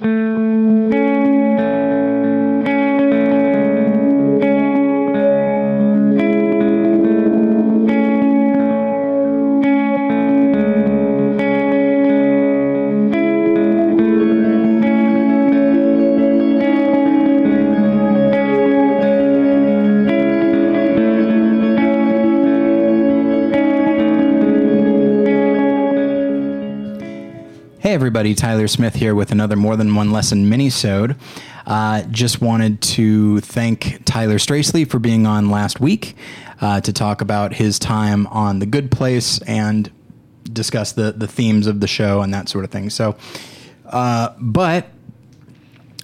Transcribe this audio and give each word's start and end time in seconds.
Hey 0.00 0.33
Tyler 28.32 28.68
Smith 28.68 28.94
here 28.94 29.14
with 29.14 29.32
another 29.32 29.56
More 29.56 29.76
Than 29.76 29.94
One 29.94 30.12
Lesson 30.12 30.48
mini-sode. 30.48 31.16
Uh, 31.66 32.02
just 32.04 32.40
wanted 32.40 32.80
to 32.80 33.40
thank 33.40 34.02
Tyler 34.04 34.38
Stracely 34.38 34.84
for 34.84 34.98
being 34.98 35.26
on 35.26 35.50
last 35.50 35.80
week 35.80 36.16
uh, 36.60 36.80
to 36.80 36.92
talk 36.92 37.20
about 37.20 37.54
his 37.54 37.78
time 37.78 38.28
on 38.28 38.60
The 38.60 38.66
Good 38.66 38.90
Place 38.90 39.42
and 39.42 39.90
discuss 40.44 40.92
the, 40.92 41.12
the 41.12 41.26
themes 41.26 41.66
of 41.66 41.80
the 41.80 41.88
show 41.88 42.22
and 42.22 42.32
that 42.32 42.48
sort 42.48 42.64
of 42.64 42.70
thing. 42.70 42.88
So, 42.88 43.16
uh, 43.86 44.34
but 44.38 44.88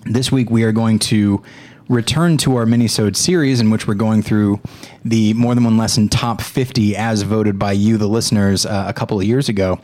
this 0.05 0.33
week 0.33 0.51
we 0.51 0.65
are 0.65 0.73
going 0.73 0.99
to 0.99 1.43
return 1.89 2.37
to 2.39 2.57
our 2.57 2.67
mini-sode 2.67 3.17
series 3.17 3.61
in 3.61 3.69
which 3.69 3.87
we're 3.87 3.95
going 3.95 4.23
through 4.23 4.61
the 5.05 5.35
More 5.35 5.55
Than 5.55 5.65
One 5.65 5.77
Lesson 5.77 6.09
Top 6.09 6.41
50 6.41 6.97
as 6.97 7.23
voted 7.23 7.59
by 7.59 7.73
you, 7.73 7.99
the 7.99 8.07
listeners, 8.07 8.65
uh, 8.65 8.85
a 8.87 8.93
couple 8.93 9.19
of 9.19 9.27
years 9.27 9.49
ago. 9.49 9.81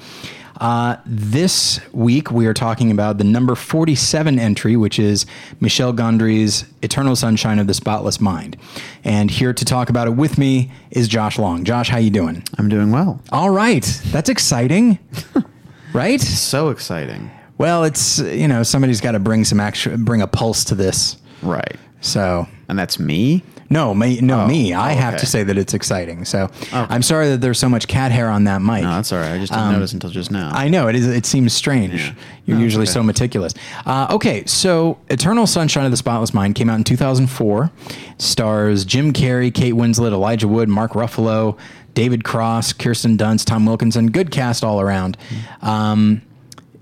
Uh, 0.60 0.96
this 1.04 1.80
week, 1.92 2.30
we 2.30 2.46
are 2.46 2.54
talking 2.54 2.90
about 2.90 3.18
the 3.18 3.24
number 3.24 3.54
47 3.54 4.38
entry, 4.38 4.76
which 4.76 4.98
is 4.98 5.26
Michel 5.60 5.92
Gondry's 5.92 6.64
Eternal 6.82 7.14
Sunshine 7.14 7.58
of 7.58 7.66
the 7.66 7.74
Spotless 7.74 8.20
Mind. 8.20 8.56
And 9.04 9.30
here 9.30 9.52
to 9.52 9.64
talk 9.64 9.90
about 9.90 10.08
it 10.08 10.12
with 10.12 10.38
me 10.38 10.70
is 10.90 11.08
Josh 11.08 11.38
Long. 11.38 11.64
Josh, 11.64 11.88
how 11.88 11.98
you 11.98 12.10
doing? 12.10 12.42
I'm 12.58 12.68
doing 12.68 12.90
well. 12.90 13.20
All 13.32 13.50
right. 13.50 13.84
That's 14.06 14.28
exciting. 14.28 14.98
right? 15.92 16.20
So 16.20 16.70
exciting. 16.70 17.30
Well, 17.58 17.84
it's, 17.84 18.18
you 18.18 18.48
know, 18.48 18.62
somebody's 18.62 19.00
got 19.00 19.12
to 19.12 19.18
bring 19.18 19.44
some 19.44 19.60
action, 19.60 20.04
bring 20.04 20.22
a 20.22 20.26
pulse 20.26 20.64
to 20.64 20.74
this. 20.74 21.16
Right. 21.42 21.76
So, 22.00 22.46
And 22.68 22.78
that's 22.78 22.98
me? 22.98 23.42
No, 23.70 23.94
me, 23.94 24.20
no, 24.20 24.40
Oh, 24.42 24.46
me. 24.46 24.72
I 24.72 24.92
oh, 24.92 24.96
have 24.96 25.14
okay. 25.14 25.20
to 25.20 25.26
say 25.26 25.42
that 25.44 25.56
it's 25.58 25.74
exciting. 25.74 26.24
So, 26.24 26.50
I'm 26.72 27.02
sorry 27.02 27.28
that 27.30 27.40
there's 27.40 27.58
so 27.58 27.68
much 27.68 27.88
cat 27.88 28.12
hair 28.12 28.28
on 28.28 28.44
that 28.44 28.62
mic. 28.62 28.82
No, 28.82 28.90
that's 28.90 29.12
all 29.12 29.18
right. 29.18 29.32
I 29.32 29.38
just 29.38 29.52
didn't 29.52 29.72
notice 29.72 29.92
until 29.92 30.10
just 30.10 30.30
now. 30.30 30.50
I 30.52 30.68
know 30.68 30.88
it 30.88 30.94
is. 30.96 31.06
It 31.06 31.26
seems 31.26 31.52
strange. 31.52 31.94
Yeah. 32.00 32.14
You're 32.46 32.56
No, 32.58 32.62
usually 32.62 32.84
okay. 32.84 32.92
so 32.92 33.02
meticulous. 33.02 33.54
Uh, 33.84 34.06
okay, 34.10 34.44
so 34.46 34.98
Eternal 35.10 35.46
Sunshine 35.46 35.84
of 35.84 35.90
the 35.90 35.96
Spotless 35.96 36.32
Mind 36.32 36.54
came 36.54 36.70
out 36.70 36.76
in 36.76 36.84
2004. 36.84 37.70
Stars 38.18 38.84
Jim 38.84 39.12
Carrey, 39.12 39.52
Kate 39.52 39.74
Winslet, 39.74 40.12
Elijah 40.12 40.48
Wood, 40.48 40.68
Mark 40.68 40.92
Ruffalo, 40.92 41.58
David 41.94 42.24
Cross, 42.24 42.74
Kirsten 42.74 43.16
Dunst, 43.16 43.46
Tom 43.46 43.66
Wilkinson. 43.66 44.10
Good 44.10 44.30
cast 44.30 44.62
all 44.62 44.80
around. 44.80 45.16
Um, 45.62 46.22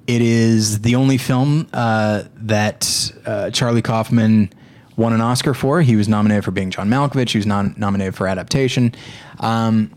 it 0.06 0.20
is 0.20 0.80
the 0.82 0.96
only 0.96 1.16
film 1.18 1.66
uh, 1.72 2.24
that 2.36 3.12
uh, 3.24 3.50
Charlie 3.50 3.80
Kaufman 3.82 4.52
won 4.96 5.12
an 5.12 5.20
Oscar 5.20 5.54
for. 5.54 5.82
He 5.82 5.96
was 5.96 6.08
nominated 6.08 6.44
for 6.44 6.50
being 6.50 6.70
John 6.70 6.88
Malkovich. 6.88 7.30
He 7.30 7.38
was 7.38 7.46
non- 7.46 7.74
nominated 7.76 8.14
for 8.14 8.26
adaptation. 8.26 8.94
Um, 9.40 9.90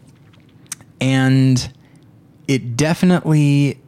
and 1.00 1.72
it 2.48 2.76
definitely 2.76 3.80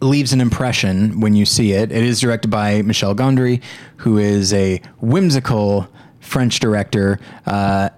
leaves 0.00 0.32
an 0.32 0.40
impression 0.40 1.20
when 1.20 1.34
you 1.34 1.44
see 1.44 1.72
it. 1.72 1.90
It 1.90 2.04
is 2.04 2.20
directed 2.20 2.48
by 2.48 2.82
Michel 2.82 3.14
Gondry, 3.14 3.62
who 3.96 4.18
is 4.18 4.52
a 4.52 4.80
whimsical 5.00 5.88
French 6.20 6.60
director. 6.60 7.18
Uh, 7.46 7.88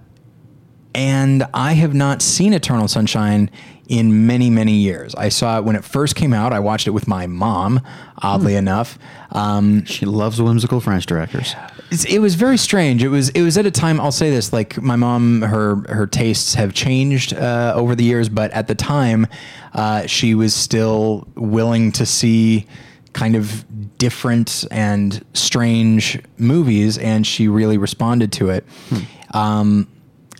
and 0.93 1.45
I 1.53 1.73
have 1.73 1.93
not 1.93 2.21
seen 2.21 2.53
Eternal 2.53 2.87
Sunshine 2.87 3.49
in 3.91 4.25
many, 4.25 4.49
many 4.49 4.71
years. 4.71 5.13
I 5.15 5.27
saw 5.27 5.57
it 5.57 5.65
when 5.65 5.75
it 5.75 5.83
first 5.83 6.15
came 6.15 6.31
out. 6.31 6.53
I 6.53 6.59
watched 6.59 6.87
it 6.87 6.91
with 6.91 7.09
my 7.09 7.27
mom, 7.27 7.81
oddly 8.19 8.55
enough. 8.55 8.97
Um, 9.33 9.83
she 9.83 10.05
loves 10.05 10.41
whimsical 10.41 10.79
French 10.79 11.05
directors. 11.05 11.53
it 12.07 12.19
was 12.19 12.35
very 12.35 12.57
strange. 12.57 13.03
It 13.03 13.09
was 13.09 13.29
it 13.29 13.41
was 13.41 13.57
at 13.57 13.65
a 13.65 13.71
time. 13.71 13.99
I'll 13.99 14.13
say 14.13 14.29
this: 14.29 14.53
like 14.53 14.81
my 14.81 14.95
mom, 14.95 15.41
her 15.41 15.75
her 15.89 16.07
tastes 16.07 16.53
have 16.53 16.73
changed 16.73 17.33
uh, 17.33 17.73
over 17.75 17.93
the 17.93 18.05
years, 18.05 18.29
but 18.29 18.49
at 18.51 18.67
the 18.67 18.75
time, 18.75 19.27
uh, 19.73 20.07
she 20.07 20.35
was 20.35 20.53
still 20.53 21.27
willing 21.35 21.91
to 21.91 22.05
see 22.05 22.67
kind 23.11 23.35
of 23.35 23.65
different 23.97 24.63
and 24.71 25.21
strange 25.33 26.17
movies, 26.37 26.97
and 26.97 27.27
she 27.27 27.49
really 27.49 27.77
responded 27.77 28.31
to 28.31 28.51
it. 28.51 28.65
Um, 29.33 29.87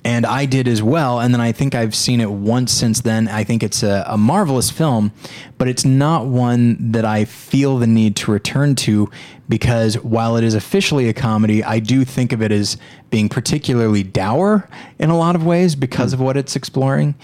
and 0.04 0.26
I 0.26 0.46
did 0.46 0.68
as 0.68 0.82
well. 0.82 1.20
And 1.20 1.34
then 1.34 1.42
I 1.42 1.52
think 1.52 1.76
I've 1.76 1.94
seen 1.96 2.22
it 2.22 2.32
once 2.32 2.72
since 2.72 3.02
then. 3.02 3.28
I 3.28 3.44
think 3.44 3.62
it's 3.62 3.84
a, 3.84 4.04
a 4.08 4.18
marvelous 4.18 4.72
film, 4.72 5.12
but 5.58 5.68
it's 5.68 5.86
not 5.86 6.26
one 6.26 6.92
that 6.92 7.06
I 7.06 7.26
feel 7.26 7.78
the 7.78 7.88
need 7.88 8.16
to 8.18 8.32
return 8.32 8.76
to 8.78 9.12
because 9.48 9.96
while 10.00 10.38
it 10.38 10.44
is 10.44 10.56
officially 10.56 11.08
a 11.10 11.14
comedy, 11.14 11.64
I 11.64 11.80
do 11.80 12.04
think 12.04 12.32
of 12.34 12.42
it 12.42 12.52
as 12.52 12.78
being 13.10 13.30
particularly 13.30 14.02
dour 14.02 14.68
in 14.98 15.10
a 15.10 15.18
lot 15.18 15.36
of 15.36 15.46
ways 15.46 15.76
because 15.76 16.14
of 16.14 16.20
what 16.20 16.36
it's 16.38 16.56
exploring. 16.56 17.16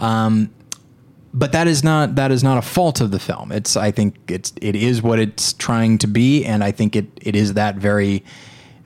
Um, 0.00 0.50
but 1.32 1.52
that 1.52 1.66
is 1.66 1.84
not 1.84 2.14
that 2.16 2.32
is 2.32 2.42
not 2.42 2.56
a 2.56 2.62
fault 2.62 3.00
of 3.00 3.10
the 3.10 3.18
film. 3.18 3.52
It's 3.52 3.76
I 3.76 3.90
think 3.90 4.16
it's 4.30 4.52
it 4.60 4.74
is 4.74 5.02
what 5.02 5.18
it's 5.18 5.52
trying 5.52 5.98
to 5.98 6.06
be, 6.06 6.44
and 6.44 6.64
I 6.64 6.72
think 6.72 6.96
it 6.96 7.06
it 7.20 7.36
is 7.36 7.54
that 7.54 7.76
very 7.76 8.24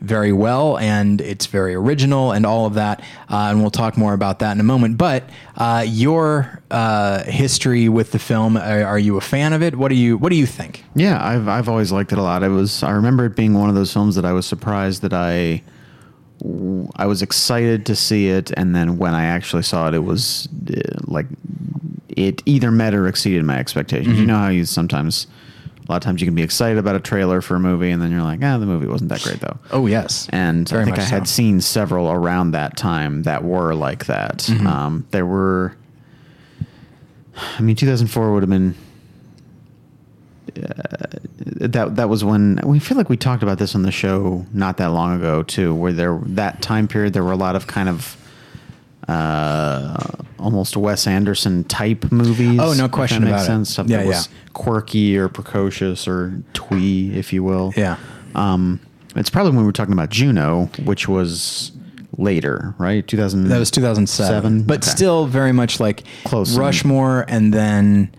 very 0.01 0.33
well, 0.33 0.79
and 0.79 1.21
it's 1.21 1.47
very 1.47 1.75
original 1.75 2.33
and 2.33 2.47
all 2.47 2.67
of 2.67 2.75
that. 2.75 3.01
Uh, 3.29 3.49
and 3.51 3.61
we'll 3.61 3.71
talk 3.71 3.97
more 3.97 4.15
about 4.15 4.39
that 4.41 4.53
in 4.53 4.61
a 4.61 4.65
moment. 4.65 4.97
But 4.97 5.29
uh, 5.57 5.85
your 5.87 6.63
uh, 6.71 7.25
history 7.25 7.89
with 7.89 8.13
the 8.13 8.19
film, 8.19 8.57
are, 8.57 8.85
are 8.85 8.99
you 8.99 9.17
a 9.17 9.21
fan 9.21 9.53
of 9.53 9.63
it? 9.63 9.77
What 9.77 9.89
do 9.89 9.95
you 9.95 10.17
what 10.17 10.31
do 10.31 10.37
you 10.37 10.47
think? 10.47 10.85
Yeah, 10.95 11.25
I've 11.25 11.49
I've 11.49 11.69
always 11.69 11.93
liked 11.93 12.13
it 12.13 12.19
a 12.19 12.23
lot. 12.23 12.43
It 12.43 12.49
was 12.49 12.83
I 12.83 12.93
remember 12.93 13.27
it 13.27 13.37
being 13.37 13.55
one 13.55 13.69
of 13.69 13.75
those 13.75 13.93
films 13.93 14.15
that 14.17 14.25
I 14.25 14.33
was 14.33 14.47
surprised 14.47 15.03
that 15.03 15.13
I 15.13 15.63
I 16.97 17.07
was 17.07 17.21
excited 17.21 17.85
to 17.87 17.97
see 17.97 18.29
it, 18.29 18.51
and 18.57 18.75
then 18.75 18.97
when 18.97 19.15
I 19.15 19.25
actually 19.25 19.63
saw 19.63 19.89
it, 19.89 19.95
it 19.95 20.05
was 20.05 20.49
uh, 20.71 20.81
like 21.05 21.27
it 22.09 22.43
either 22.47 22.71
met 22.71 22.95
or 22.95 23.07
exceeded 23.07 23.45
my 23.45 23.59
expectations. 23.59 24.19
You 24.19 24.27
know 24.27 24.39
how 24.39 24.49
you 24.49 24.65
sometimes 24.65 25.27
a 25.91 25.95
lot 25.95 25.97
of 25.97 26.03
times 26.05 26.21
you 26.21 26.27
can 26.27 26.37
be 26.37 26.43
excited 26.45 26.79
about 26.79 26.95
a 26.95 27.01
trailer 27.01 27.41
for 27.41 27.57
a 27.57 27.61
movie, 27.61 27.91
and 27.91 28.01
then 28.01 28.13
you're 28.13 28.23
like, 28.23 28.39
ah, 28.45 28.59
the 28.59 28.67
movie 28.67 28.87
wasn't 28.87 29.11
that 29.11 29.23
great 29.23 29.41
though. 29.41 29.59
Oh 29.73 29.89
yes, 29.89 30.29
and 30.31 30.69
Very 30.69 30.83
I 30.83 30.85
think 30.85 30.99
I 31.01 31.03
had 31.03 31.27
so. 31.27 31.33
seen 31.33 31.61
several 31.61 32.13
around 32.13 32.53
that 32.53 32.77
time 32.77 33.25
that 33.25 33.43
were 33.43 33.75
like 33.75 34.07
that. 34.07 34.39
Mm-hmm. 34.39 34.67
Um, 34.69 35.07
there 35.11 35.27
were, 35.27 35.75
I 37.59 37.61
mean, 37.61 37.75
2004 37.75 38.33
would 38.33 38.45
have 38.45 38.51
been. 38.51 38.77
Uh, 40.57 41.07
that 41.69 41.97
that 41.97 42.09
was 42.09 42.23
when 42.23 42.61
we 42.65 42.79
feel 42.79 42.97
like 42.97 43.09
we 43.09 43.17
talked 43.17 43.43
about 43.43 43.59
this 43.59 43.75
on 43.75 43.83
the 43.83 43.91
show 43.91 44.47
not 44.53 44.77
that 44.77 44.89
long 44.93 45.17
ago 45.17 45.43
too, 45.43 45.75
where 45.75 45.93
there 45.93 46.21
that 46.23 46.63
time 46.63 46.87
period 46.87 47.15
there 47.15 47.25
were 47.25 47.33
a 47.33 47.37
lot 47.37 47.57
of 47.57 47.67
kind 47.67 47.89
of 47.89 48.17
uh, 49.09 49.97
almost 50.39 50.77
Wes 50.77 51.07
Anderson 51.07 51.65
type 51.65 52.11
movies. 52.13 52.59
Oh, 52.61 52.73
no 52.75 52.89
question 52.89 53.23
that 53.23 53.29
about 53.29 53.37
makes 53.37 53.45
it. 53.45 53.47
sense. 53.47 53.71
Stuff 53.71 53.87
Yeah, 53.89 53.99
that 53.99 54.07
was 54.07 54.27
yeah. 54.29 54.51
quirky 54.53 55.17
or 55.17 55.29
precocious 55.29 56.07
or 56.09 56.43
twee, 56.53 57.13
if 57.15 57.33
you 57.33 57.43
will. 57.43 57.73
yeah. 57.77 57.97
Um, 58.35 58.81
it's 59.17 59.29
probably 59.31 59.51
when 59.51 59.61
we 59.61 59.65
were 59.67 59.73
talking 59.73 59.93
about 59.93 60.11
Juno, 60.11 60.67
which 60.85 61.09
was 61.09 61.73
later, 62.17 62.75
right? 62.79 63.05
2000. 63.07 63.49
That 63.49 63.59
was 63.59 63.71
2007, 63.73 64.63
but 64.63 64.79
Okay. 64.85 64.91
still 64.91 65.27
very 65.27 65.51
much 65.53 65.81
like 65.81 66.05
Close. 66.25 66.57
Rushmore, 66.57 67.25
and 67.27 67.53
then 67.53 68.15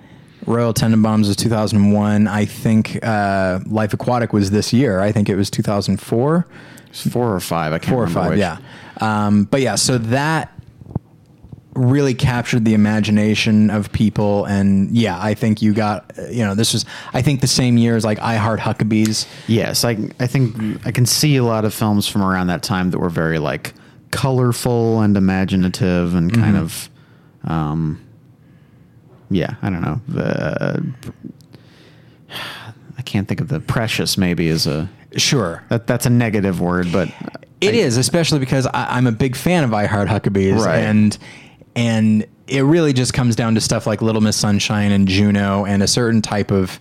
Royal 0.46 0.74
Tenenbaums 0.74 1.28
was 1.28 1.38
2001. 1.38 2.28
I 2.28 2.44
think 2.44 3.00
uh, 3.04 3.60
Life 3.68 3.94
Aquatic 3.94 4.34
was 4.34 4.52
this 4.52 4.74
year. 4.74 5.00
I 5.00 5.14
think 5.14 5.30
it 5.30 5.36
was 5.36 5.50
2004, 5.50 6.46
four 6.92 7.34
or 7.34 7.40
five. 7.40 7.72
I 7.72 7.80
can't 7.80 7.94
four 7.94 8.04
or 8.04 8.08
five. 8.10 8.32
which. 8.32 8.40
Yeah, 8.40 8.58
um, 9.00 9.46
but 9.46 9.62
yeah. 9.62 9.76
So 9.76 9.98
that 9.98 10.52
really 11.74 12.14
captured 12.14 12.66
the 12.66 12.74
imagination 12.74 13.70
of 13.70 13.92
people, 13.92 14.46
and 14.46 14.92
yeah, 14.96 15.18
I 15.22 15.34
think 15.34 15.62
you 15.62 15.74
got 15.74 16.12
uh, 16.18 16.24
you 16.28 16.44
know 16.44 16.54
this 16.56 16.74
was 16.74 16.86
I 17.14 17.22
think 17.22 17.42
the 17.42 17.48
same 17.48 17.78
year 17.78 17.96
as 17.96 18.04
like 18.06 18.20
I 18.20 18.36
Heart 18.36 18.60
Huckabees. 18.60 19.26
Yes, 19.48 19.84
I 19.86 19.98
I 20.20 20.28
think 20.28 20.86
I 20.86 20.92
can 20.92 21.06
see 21.06 21.38
a 21.38 21.44
lot 21.44 21.64
of 21.66 21.74
films 21.74 22.08
from 22.08 22.22
around 22.24 22.48
that 22.48 22.64
time 22.64 22.92
that 22.92 23.00
were 23.00 23.10
very 23.10 23.40
like 23.40 23.74
colorful 24.12 25.00
and 25.02 25.16
imaginative 25.16 26.14
and 26.16 26.34
kind 26.34 26.56
Mm-hmm. 26.58 26.64
of, 26.64 26.90
um, 27.50 28.02
yeah, 29.30 29.56
I 29.62 29.70
don't 29.70 29.82
know. 29.82 30.02
The, 30.10 30.84
I 32.98 33.02
can't 33.04 33.28
think 33.28 33.42
of 33.42 33.48
the 33.48 33.60
precious. 33.60 34.18
Maybe 34.18 34.48
is 34.48 34.68
a 34.68 34.90
Sure, 35.18 35.64
that 35.70 35.88
that's 35.88 36.06
a 36.06 36.10
negative 36.10 36.62
word, 36.62 36.88
but 36.92 37.10
It 37.60 37.74
I- 37.74 37.78
is, 37.78 37.98
especially 37.98 38.40
because 38.40 38.66
I, 38.68 38.88
I'm 38.98 39.08
a 39.08 39.12
big 39.12 39.36
fan 39.36 39.64
of 39.66 39.74
I 39.74 39.86
Heart 39.86 40.08
Huckabees, 40.08 40.58
Right. 40.64 40.80
and 40.80 41.18
and 41.76 42.26
it 42.48 42.62
really 42.62 42.94
just 42.94 43.14
comes 43.14 43.36
down 43.36 43.56
to 43.56 43.62
stuff 43.62 43.88
like 43.88 44.02
Little 44.02 44.22
Miss 44.22 44.36
Sunshine 44.36 44.92
and 44.92 45.08
Juno 45.08 45.66
and 45.66 45.82
a 45.82 45.88
certain 45.88 46.22
type 46.22 46.52
of, 46.52 46.80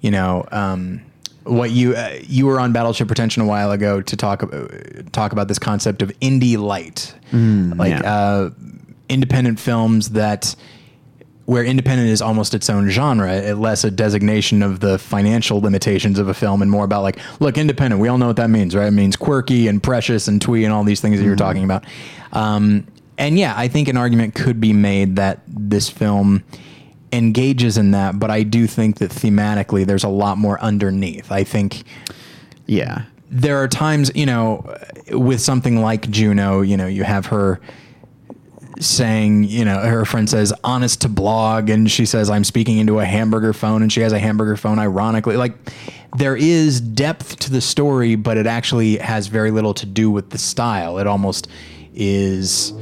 you 0.00 0.10
know, 0.10 0.44
um, 0.50 1.00
what 1.44 1.70
you 1.70 1.94
uh, 1.94 2.18
you 2.22 2.46
were 2.46 2.60
on 2.60 2.72
Battleship 2.72 3.08
Pretension 3.08 3.42
a 3.42 3.46
while 3.46 3.72
ago 3.72 4.00
to 4.00 4.16
talk 4.16 4.42
about 4.42 5.12
talk 5.12 5.32
about 5.32 5.48
this 5.48 5.58
concept 5.58 6.02
of 6.02 6.10
indie 6.20 6.58
light, 6.58 7.14
like 7.78 7.90
yeah. 7.90 8.14
uh, 8.14 8.50
independent 9.08 9.58
films 9.58 10.10
that 10.10 10.54
where 11.46 11.64
independent 11.64 12.08
is 12.08 12.22
almost 12.22 12.54
its 12.54 12.70
own 12.70 12.88
genre, 12.88 13.54
less 13.54 13.82
a 13.82 13.90
designation 13.90 14.62
of 14.62 14.80
the 14.80 14.98
financial 14.98 15.60
limitations 15.60 16.18
of 16.18 16.28
a 16.28 16.34
film 16.34 16.62
and 16.62 16.70
more 16.70 16.84
about 16.84 17.02
like, 17.02 17.18
look, 17.40 17.58
independent. 17.58 18.00
We 18.00 18.08
all 18.08 18.18
know 18.18 18.28
what 18.28 18.36
that 18.36 18.50
means, 18.50 18.76
right? 18.76 18.86
It 18.86 18.92
means 18.92 19.16
quirky 19.16 19.66
and 19.66 19.82
precious 19.82 20.28
and 20.28 20.40
twee 20.40 20.64
and 20.64 20.72
all 20.72 20.84
these 20.84 21.00
things 21.00 21.18
that 21.18 21.24
you're 21.24 21.36
talking 21.36 21.64
about. 21.64 21.84
Um, 22.32 22.86
and 23.18 23.38
yeah, 23.38 23.54
I 23.56 23.68
think 23.68 23.88
an 23.88 23.96
argument 23.96 24.34
could 24.34 24.60
be 24.60 24.72
made 24.72 25.16
that 25.16 25.40
this 25.46 25.88
film 25.88 26.42
engages 27.12 27.76
in 27.76 27.90
that, 27.90 28.18
but 28.18 28.30
I 28.30 28.42
do 28.42 28.66
think 28.66 28.98
that 28.98 29.10
thematically 29.10 29.84
there's 29.86 30.04
a 30.04 30.08
lot 30.08 30.38
more 30.38 30.60
underneath. 30.62 31.30
I 31.30 31.44
think 31.44 31.82
Yeah. 32.66 33.02
there 33.30 33.62
are 33.62 33.68
times, 33.68 34.10
you 34.14 34.24
know, 34.26 34.64
with 35.10 35.40
something 35.40 35.80
like 35.82 36.08
Juno, 36.10 36.62
you 36.62 36.76
know, 36.76 36.86
you 36.86 37.04
have 37.04 37.26
her 37.26 37.60
saying, 38.80 39.44
you 39.44 39.64
know, 39.64 39.78
her 39.80 40.04
friend 40.04 40.28
says 40.28 40.52
honest 40.64 41.02
to 41.02 41.08
blog 41.08 41.68
and 41.68 41.90
she 41.90 42.06
says 42.06 42.30
I'm 42.30 42.44
speaking 42.44 42.78
into 42.78 42.98
a 42.98 43.04
hamburger 43.04 43.52
phone 43.52 43.82
and 43.82 43.92
she 43.92 44.00
has 44.00 44.12
a 44.12 44.18
hamburger 44.18 44.56
phone 44.56 44.78
ironically. 44.78 45.36
Like 45.36 45.54
there 46.16 46.34
is 46.36 46.80
depth 46.80 47.38
to 47.40 47.50
the 47.50 47.60
story, 47.60 48.16
but 48.16 48.36
it 48.38 48.46
actually 48.46 48.96
has 48.98 49.26
very 49.28 49.50
little 49.50 49.74
to 49.74 49.86
do 49.86 50.10
with 50.10 50.30
the 50.30 50.38
style. 50.38 50.98
It 50.98 51.06
almost 51.06 51.48
is 51.94 52.72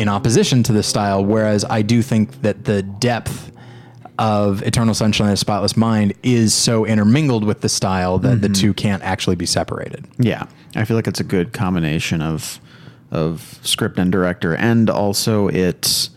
in 0.00 0.08
opposition 0.08 0.62
to 0.62 0.72
the 0.72 0.82
style 0.82 1.24
whereas 1.24 1.64
I 1.64 1.82
do 1.82 2.02
think 2.02 2.42
that 2.42 2.64
the 2.64 2.82
depth 2.82 3.52
of 4.20 4.62
Eternal 4.62 4.92
Sunshine 4.92 5.28
of 5.28 5.32
the 5.32 5.36
Spotless 5.38 5.78
Mind 5.78 6.12
is 6.22 6.52
so 6.52 6.84
intermingled 6.84 7.42
with 7.42 7.62
the 7.62 7.70
style 7.70 8.18
that 8.18 8.42
the 8.42 8.48
mm-hmm. 8.48 8.52
two 8.52 8.74
can't 8.74 9.02
actually 9.02 9.34
be 9.34 9.46
separated. 9.46 10.06
Yeah, 10.18 10.46
I 10.76 10.84
feel 10.84 10.96
like 10.96 11.08
it's 11.08 11.20
a 11.20 11.24
good 11.24 11.52
combination 11.52 12.20
of 12.20 12.60
of 13.10 13.58
script 13.62 13.98
and 13.98 14.12
director, 14.12 14.54
and 14.54 14.90
also 14.90 15.48
it 15.48 16.10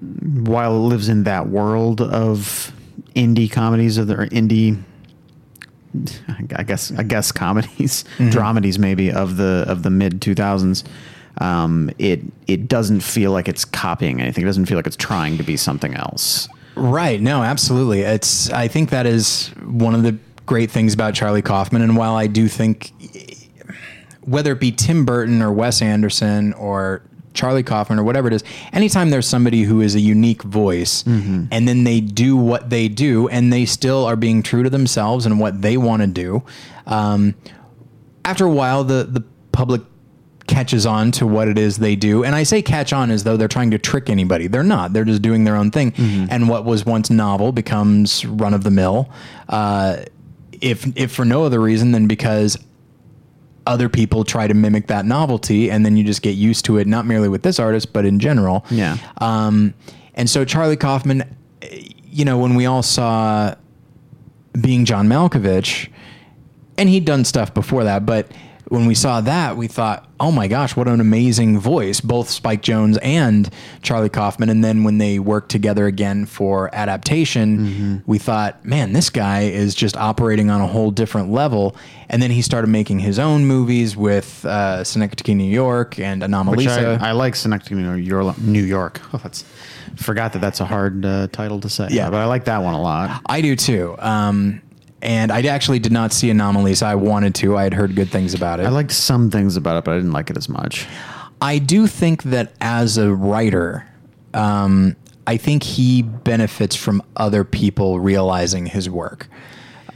while 0.00 0.76
it 0.76 0.88
lives 0.88 1.08
in 1.08 1.24
that 1.24 1.48
world 1.48 2.00
of 2.00 2.72
indie 3.16 3.50
comedies 3.50 3.98
of 3.98 4.06
the 4.06 4.14
or 4.20 4.26
indie. 4.28 4.80
I 6.56 6.62
guess 6.62 6.92
I 6.92 7.02
guess 7.02 7.32
comedies, 7.32 8.04
mm-hmm. 8.16 8.28
dramedies 8.28 8.78
maybe 8.78 9.10
of 9.10 9.36
the 9.38 9.64
of 9.66 9.82
the 9.82 9.90
mid 9.90 10.22
two 10.22 10.36
thousands. 10.36 10.84
Um, 11.38 11.90
it 11.98 12.20
it 12.46 12.68
doesn't 12.68 13.00
feel 13.00 13.30
like 13.32 13.48
it's 13.48 13.64
copying 13.64 14.20
anything. 14.20 14.44
It 14.44 14.46
doesn't 14.46 14.66
feel 14.66 14.78
like 14.78 14.86
it's 14.86 14.96
trying 14.96 15.36
to 15.38 15.42
be 15.44 15.56
something 15.56 15.94
else. 15.94 16.48
Right. 16.74 17.20
No, 17.20 17.42
absolutely. 17.42 18.00
It's 18.00 18.50
I 18.50 18.68
think 18.68 18.90
that 18.90 19.06
is 19.06 19.48
one 19.64 19.94
of 19.94 20.02
the 20.02 20.16
great 20.46 20.70
things 20.70 20.94
about 20.94 21.14
Charlie 21.14 21.42
Kaufman 21.42 21.82
and 21.82 21.96
while 21.96 22.14
I 22.14 22.26
do 22.28 22.46
think 22.48 22.92
whether 24.22 24.52
it 24.52 24.60
be 24.60 24.72
Tim 24.72 25.04
Burton 25.04 25.42
or 25.42 25.52
Wes 25.52 25.80
Anderson 25.82 26.52
or 26.54 27.02
Charlie 27.32 27.62
Kaufman 27.62 27.98
or 27.98 28.04
whatever 28.04 28.28
it 28.28 28.34
is, 28.34 28.42
anytime 28.72 29.10
there's 29.10 29.26
somebody 29.28 29.62
who 29.62 29.80
is 29.80 29.94
a 29.94 30.00
unique 30.00 30.42
voice 30.42 31.04
and 31.04 31.68
then 31.68 31.84
they 31.84 32.00
do 32.00 32.36
what 32.36 32.70
they 32.70 32.88
do 32.88 33.28
and 33.28 33.52
they 33.52 33.64
still 33.66 34.04
are 34.04 34.16
being 34.16 34.42
true 34.42 34.62
to 34.62 34.70
themselves 34.70 35.26
and 35.26 35.38
what 35.38 35.60
they 35.62 35.76
want 35.76 36.02
to 36.02 36.08
do, 36.08 36.42
um, 36.86 37.34
after 38.24 38.44
a 38.46 38.50
while 38.50 38.84
the 38.84 39.04
the 39.04 39.22
public 39.52 39.82
catches 40.46 40.86
on 40.86 41.10
to 41.12 41.26
what 41.26 41.48
it 41.48 41.58
is 41.58 41.78
they 41.78 41.96
do. 41.96 42.24
And 42.24 42.34
I 42.34 42.42
say 42.42 42.62
catch 42.62 42.92
on 42.92 43.10
as 43.10 43.24
though 43.24 43.36
they're 43.36 43.48
trying 43.48 43.70
to 43.72 43.78
trick 43.78 44.08
anybody. 44.08 44.46
They're 44.46 44.62
not. 44.62 44.92
They're 44.92 45.04
just 45.04 45.22
doing 45.22 45.44
their 45.44 45.56
own 45.56 45.70
thing. 45.70 45.92
And 46.30 46.48
what 46.48 46.64
was 46.64 46.86
once 46.86 47.10
novel 47.10 47.52
becomes 47.52 48.24
run 48.24 48.54
of 48.54 48.64
the 48.64 48.70
mill. 48.70 49.10
Uh, 49.48 49.98
if 50.60 50.86
if 50.96 51.12
for 51.12 51.24
no 51.24 51.44
other 51.44 51.60
reason 51.60 51.92
than 51.92 52.06
because 52.06 52.58
other 53.66 53.88
people 53.88 54.24
try 54.24 54.46
to 54.46 54.54
mimic 54.54 54.86
that 54.86 55.04
novelty, 55.04 55.70
and 55.70 55.84
then 55.84 55.96
you 55.96 56.04
just 56.04 56.22
get 56.22 56.36
used 56.36 56.64
to 56.66 56.78
it. 56.78 56.86
Not 56.86 57.04
merely 57.04 57.28
with 57.28 57.42
this 57.42 57.58
artist, 57.58 57.92
but 57.92 58.04
in 58.06 58.20
general. 58.20 58.64
Yeah. 58.70 58.96
Um, 59.18 59.74
and 60.14 60.30
so 60.30 60.44
Charlie 60.44 60.76
Kaufman, 60.76 61.36
you 62.04 62.24
know, 62.24 62.38
when 62.38 62.54
we 62.54 62.64
all 62.66 62.82
saw 62.82 63.54
being 64.60 64.84
John 64.84 65.08
Malkovich, 65.08 65.88
and 66.78 66.88
he'd 66.88 67.04
done 67.04 67.24
stuff 67.24 67.52
before 67.52 67.84
that, 67.84 68.06
but 68.06 68.30
when 68.68 68.86
we 68.86 68.94
saw 68.94 69.20
that, 69.20 69.56
we 69.56 69.68
thought, 69.68 70.08
oh 70.18 70.32
my 70.32 70.48
gosh, 70.48 70.74
what 70.74 70.88
an 70.88 71.00
amazing 71.00 71.58
voice, 71.58 72.00
both 72.00 72.28
Spike 72.28 72.62
Jonze 72.62 72.98
and 73.02 73.48
Charlie 73.82 74.08
Kaufman. 74.08 74.48
And 74.48 74.64
then 74.64 74.82
when 74.82 74.98
they 74.98 75.18
worked 75.18 75.50
together 75.50 75.86
again 75.86 76.26
for 76.26 76.74
adaptation, 76.74 78.02
we 78.06 78.18
thought, 78.18 78.64
man, 78.64 78.92
this 78.92 79.10
guy 79.10 79.42
is 79.42 79.74
just 79.74 79.96
operating 79.96 80.50
on 80.50 80.60
a 80.60 80.66
whole 80.66 80.90
different 80.90 81.30
level. 81.30 81.76
And 82.08 82.20
then 82.22 82.30
he 82.30 82.42
started 82.42 82.68
making 82.68 83.00
his 83.00 83.18
own 83.18 83.46
movies 83.46 83.96
with 83.96 84.44
uh, 84.44 84.82
Synecdoche, 84.84 85.34
New 85.34 85.44
York, 85.44 85.98
and 85.98 86.22
Which 86.22 86.30
Anomalisa. 86.30 87.00
I, 87.00 87.08
I 87.08 87.12
like 87.12 87.36
Synecdoche, 87.36 87.72
New 87.72 87.94
York. 87.94 88.38
New 88.38 88.62
York. 88.62 89.00
Oh, 89.12 89.20
that's 89.22 89.44
forgot 89.96 90.32
that 90.34 90.40
that's 90.40 90.60
a 90.60 90.64
hard 90.66 91.06
uh, 91.06 91.28
title 91.28 91.60
to 91.60 91.68
say. 91.70 91.88
Yeah. 91.90 92.10
but 92.10 92.16
I 92.18 92.26
like 92.26 92.44
that 92.46 92.58
one 92.62 92.74
a 92.74 92.80
lot. 92.82 93.22
I 93.26 93.40
do 93.40 93.56
too. 93.56 93.94
Um, 93.98 94.60
and 95.02 95.30
I 95.30 95.42
actually 95.42 95.78
did 95.78 95.92
not 95.92 96.12
see 96.12 96.28
Anomalisa. 96.28 96.82
I 96.84 96.94
wanted 96.94 97.34
to. 97.36 97.56
I 97.56 97.64
had 97.64 97.74
heard 97.74 97.94
good 97.94 98.08
things 98.10 98.34
about 98.34 98.60
it. 98.60 98.66
I 98.66 98.70
liked 98.70 98.92
some 98.92 99.30
things 99.30 99.56
about 99.56 99.76
it, 99.78 99.84
but 99.84 99.92
I 99.92 99.96
didn't 99.96 100.12
like 100.12 100.30
it 100.30 100.36
as 100.36 100.48
much. 100.48 100.86
I 101.40 101.58
do 101.58 101.86
think 101.86 102.22
that 102.24 102.52
as 102.60 102.96
a 102.96 103.12
writer, 103.14 103.86
um, 104.32 104.96
I 105.26 105.36
think 105.36 105.62
he 105.62 106.02
benefits 106.02 106.74
from 106.76 107.02
other 107.16 107.44
people 107.44 108.00
realizing 108.00 108.66
his 108.66 108.88
work. 108.88 109.28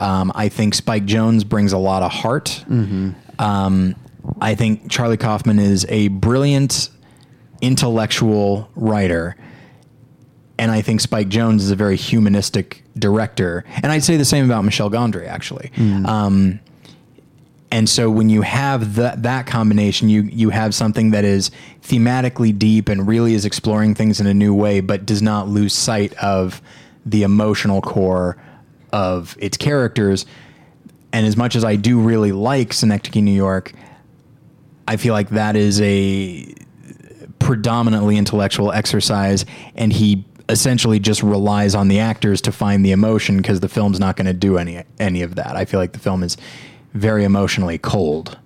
Um, 0.00 0.32
I 0.34 0.48
think 0.48 0.74
Spike 0.74 1.04
Jonze 1.06 1.46
brings 1.48 1.72
a 1.72 1.78
lot 1.78 2.02
of 2.02 2.10
heart. 2.12 2.64
Um, 3.38 3.96
I 4.40 4.54
think 4.54 4.90
Charlie 4.90 5.16
Kaufman 5.16 5.58
is 5.58 5.86
a 5.88 6.08
brilliant 6.08 6.90
intellectual 7.62 8.70
writer. 8.74 9.36
And 10.60 10.70
I 10.70 10.82
think 10.82 11.00
Spike 11.00 11.30
Jonze 11.30 11.60
is 11.60 11.70
a 11.70 11.74
very 11.74 11.96
humanistic 11.96 12.84
director. 12.98 13.64
And 13.82 13.90
I'd 13.90 14.04
say 14.04 14.18
the 14.18 14.26
same 14.26 14.44
about 14.44 14.62
Michel 14.62 14.90
Gondry, 14.90 15.26
actually. 15.26 15.72
Um, 16.04 16.60
and 17.72 17.88
so 17.88 18.10
when 18.10 18.28
you 18.28 18.42
have 18.42 18.96
that 18.96 19.22
that 19.22 19.46
combination, 19.46 20.10
you 20.10 20.22
you 20.22 20.50
have 20.50 20.74
something 20.74 21.12
that 21.12 21.24
is 21.24 21.50
thematically 21.80 22.56
deep 22.56 22.90
and 22.90 23.08
really 23.08 23.32
is 23.32 23.46
exploring 23.46 23.94
things 23.94 24.20
in 24.20 24.26
a 24.26 24.34
new 24.34 24.54
way, 24.54 24.80
but 24.80 25.06
does 25.06 25.22
not 25.22 25.48
lose 25.48 25.72
sight 25.72 26.12
of 26.14 26.60
the 27.06 27.22
emotional 27.22 27.80
core 27.80 28.36
of 28.92 29.38
its 29.40 29.56
characters. 29.56 30.26
And 31.10 31.26
as 31.26 31.38
much 31.38 31.56
as 31.56 31.64
I 31.64 31.76
do 31.76 32.00
really 32.00 32.32
like 32.32 32.74
Synecdoche, 32.74 33.22
New 33.22 33.32
York, 33.32 33.72
I 34.86 34.98
feel 34.98 35.14
like 35.14 35.30
that 35.30 35.56
is 35.56 35.80
a 35.80 36.54
predominantly 37.38 38.18
intellectual 38.18 38.70
exercise, 38.72 39.46
and 39.74 39.90
he 39.92 40.26
essentially 40.50 40.98
just 40.98 41.22
relies 41.22 41.74
on 41.74 41.88
the 41.88 41.98
actors 41.98 42.40
to 42.42 42.52
find 42.52 42.84
the 42.84 42.92
emotion 42.92 43.36
because 43.38 43.60
the 43.60 43.68
film's 43.68 44.00
not 44.00 44.16
going 44.16 44.26
to 44.26 44.34
do 44.34 44.58
any 44.58 44.82
any 44.98 45.22
of 45.22 45.36
that. 45.36 45.56
I 45.56 45.64
feel 45.64 45.80
like 45.80 45.92
the 45.92 45.98
film 45.98 46.22
is 46.22 46.36
very 46.92 47.24
emotionally 47.24 47.78
cold, 47.78 48.38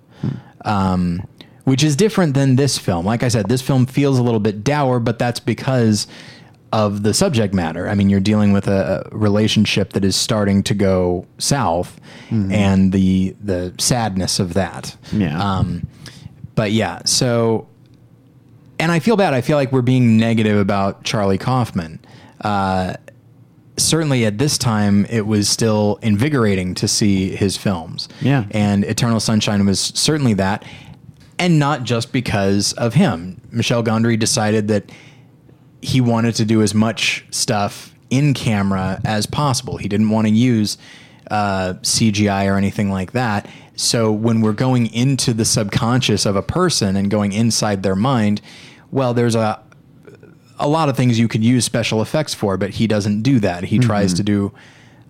um, 0.63 1.25
which 1.63 1.83
is 1.83 1.95
different 1.95 2.33
than 2.33 2.55
this 2.55 2.77
film. 2.77 3.05
Like 3.05 3.23
I 3.23 3.27
said, 3.27 3.49
this 3.49 3.61
film 3.61 3.85
feels 3.85 4.19
a 4.19 4.23
little 4.23 4.39
bit 4.39 4.63
dour, 4.63 4.99
but 4.99 5.17
that's 5.19 5.39
because 5.39 6.07
of 6.71 7.03
the 7.03 7.13
subject 7.13 7.53
matter. 7.53 7.87
I 7.87 7.95
mean, 7.95 8.09
you're 8.09 8.19
dealing 8.19 8.51
with 8.53 8.67
a 8.67 9.05
a 9.11 9.15
relationship 9.15 9.93
that 9.93 10.03
is 10.03 10.15
starting 10.15 10.63
to 10.63 10.73
go 10.73 11.25
south, 11.37 11.99
and 12.51 12.91
the 12.91 13.35
the 13.41 13.73
sadness 13.79 14.39
of 14.39 14.53
that. 14.53 14.95
Yeah. 15.11 15.41
Um, 15.41 15.87
but 16.55 16.71
yeah, 16.71 17.01
so 17.05 17.67
and 18.79 18.91
I 18.91 18.99
feel 18.99 19.17
bad. 19.17 19.33
I 19.33 19.41
feel 19.41 19.57
like 19.57 19.71
we're 19.71 19.81
being 19.81 20.17
negative 20.17 20.57
about 20.57 21.03
Charlie 21.03 21.37
Kaufman. 21.37 21.99
Uh, 22.41 22.95
certainly 23.77 24.25
at 24.25 24.37
this 24.37 24.57
time, 24.57 25.05
it 25.05 25.25
was 25.25 25.49
still 25.49 25.99
invigorating 26.01 26.73
to 26.75 26.87
see 26.87 27.35
his 27.35 27.57
films. 27.57 28.09
Yeah. 28.21 28.45
And 28.51 28.83
Eternal 28.83 29.19
Sunshine 29.19 29.65
was 29.65 29.79
certainly 29.79 30.33
that. 30.35 30.63
And 31.37 31.59
not 31.59 31.83
just 31.83 32.11
because 32.11 32.73
of 32.73 32.93
him. 32.93 33.41
Michel 33.51 33.83
Gondry 33.83 34.17
decided 34.17 34.67
that 34.69 34.89
he 35.81 36.01
wanted 36.01 36.35
to 36.35 36.45
do 36.45 36.61
as 36.61 36.73
much 36.73 37.25
stuff 37.31 37.93
in 38.09 38.33
camera 38.33 39.01
as 39.03 39.25
possible. 39.25 39.77
He 39.77 39.87
didn't 39.87 40.09
want 40.09 40.27
to 40.27 40.33
use 40.33 40.77
uh, 41.29 41.73
CGI 41.81 42.51
or 42.51 42.57
anything 42.57 42.89
like 42.89 43.11
that. 43.11 43.47
So 43.75 44.11
when 44.11 44.41
we're 44.41 44.53
going 44.53 44.87
into 44.93 45.33
the 45.33 45.45
subconscious 45.45 46.25
of 46.25 46.35
a 46.35 46.41
person 46.41 46.95
and 46.95 47.11
going 47.11 47.33
inside 47.33 47.83
their 47.83 47.95
mind, 47.95 48.41
well, 48.91 49.13
there's 49.13 49.35
a 49.35 49.61
a 50.57 50.67
lot 50.67 50.87
of 50.87 50.95
things 50.95 51.19
you 51.19 51.27
could 51.27 51.43
use 51.43 51.65
special 51.65 52.01
effects 52.01 52.33
for, 52.33 52.55
but 52.57 52.69
he 52.69 52.87
doesn't 52.87 53.23
do 53.23 53.39
that. 53.39 53.65
He 53.65 53.77
tries 53.77 54.13
to 54.13 54.23
do 54.23 54.53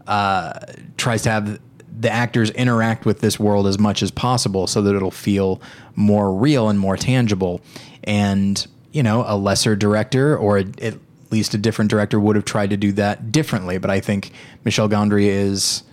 uh, 0.07 0.59
tries 0.97 1.21
to 1.23 1.29
have 1.29 1.59
the 1.97 2.09
actors 2.09 2.49
interact 2.51 3.05
with 3.05 3.21
this 3.21 3.39
world 3.39 3.67
as 3.67 3.79
much 3.79 4.03
as 4.03 4.11
possible 4.11 4.67
so 4.67 4.81
that 4.81 4.95
it'll 4.95 5.11
feel 5.11 5.61
more 5.95 6.33
real 6.33 6.69
and 6.69 6.79
more 6.79 6.97
tangible. 6.97 7.61
And 8.03 8.65
you 8.91 9.03
know, 9.03 9.23
a 9.27 9.37
lesser 9.37 9.75
director 9.75 10.37
or 10.37 10.59
a, 10.59 10.65
at 10.81 10.95
least 11.29 11.53
a 11.53 11.57
different 11.57 11.91
director 11.91 12.19
would 12.19 12.35
have 12.35 12.45
tried 12.45 12.69
to 12.69 12.77
do 12.77 12.91
that 12.93 13.31
differently. 13.31 13.77
But 13.77 13.91
I 13.91 13.99
think 13.99 14.31
Michel 14.63 14.89
Gondry 14.89 15.25
is 15.25 15.83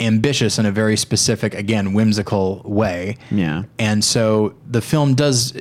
ambitious 0.00 0.58
in 0.58 0.66
a 0.66 0.70
very 0.72 0.96
specific, 0.96 1.54
again, 1.54 1.92
whimsical 1.94 2.62
way. 2.64 3.16
Yeah. 3.30 3.62
And 3.78 4.04
so 4.04 4.54
the 4.70 4.80
film 4.80 5.14
does. 5.14 5.52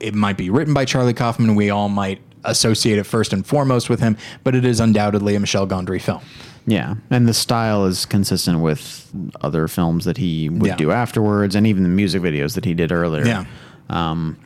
It 0.00 0.14
might 0.14 0.36
be 0.36 0.50
written 0.50 0.74
by 0.74 0.84
Charlie 0.84 1.14
Kaufman. 1.14 1.54
We 1.54 1.70
all 1.70 1.88
might 1.88 2.20
associate 2.44 2.98
it 2.98 3.04
first 3.04 3.32
and 3.32 3.46
foremost 3.46 3.88
with 3.88 4.00
him, 4.00 4.16
but 4.42 4.54
it 4.54 4.64
is 4.64 4.80
undoubtedly 4.80 5.34
a 5.36 5.40
Michel 5.40 5.66
Gondry 5.66 6.00
film. 6.00 6.20
Yeah, 6.66 6.94
and 7.10 7.28
the 7.28 7.34
style 7.34 7.86
is 7.86 8.06
consistent 8.06 8.60
with 8.60 9.10
other 9.40 9.66
films 9.68 10.04
that 10.04 10.16
he 10.16 10.48
would 10.48 10.66
Yeah. 10.68 10.76
do 10.76 10.90
afterwards, 10.92 11.54
and 11.56 11.66
even 11.66 11.82
the 11.82 11.88
music 11.88 12.22
videos 12.22 12.54
that 12.54 12.64
he 12.64 12.74
did 12.74 12.92
earlier. 12.92 13.24
Yeah. 13.26 13.44
Um, 13.90 14.36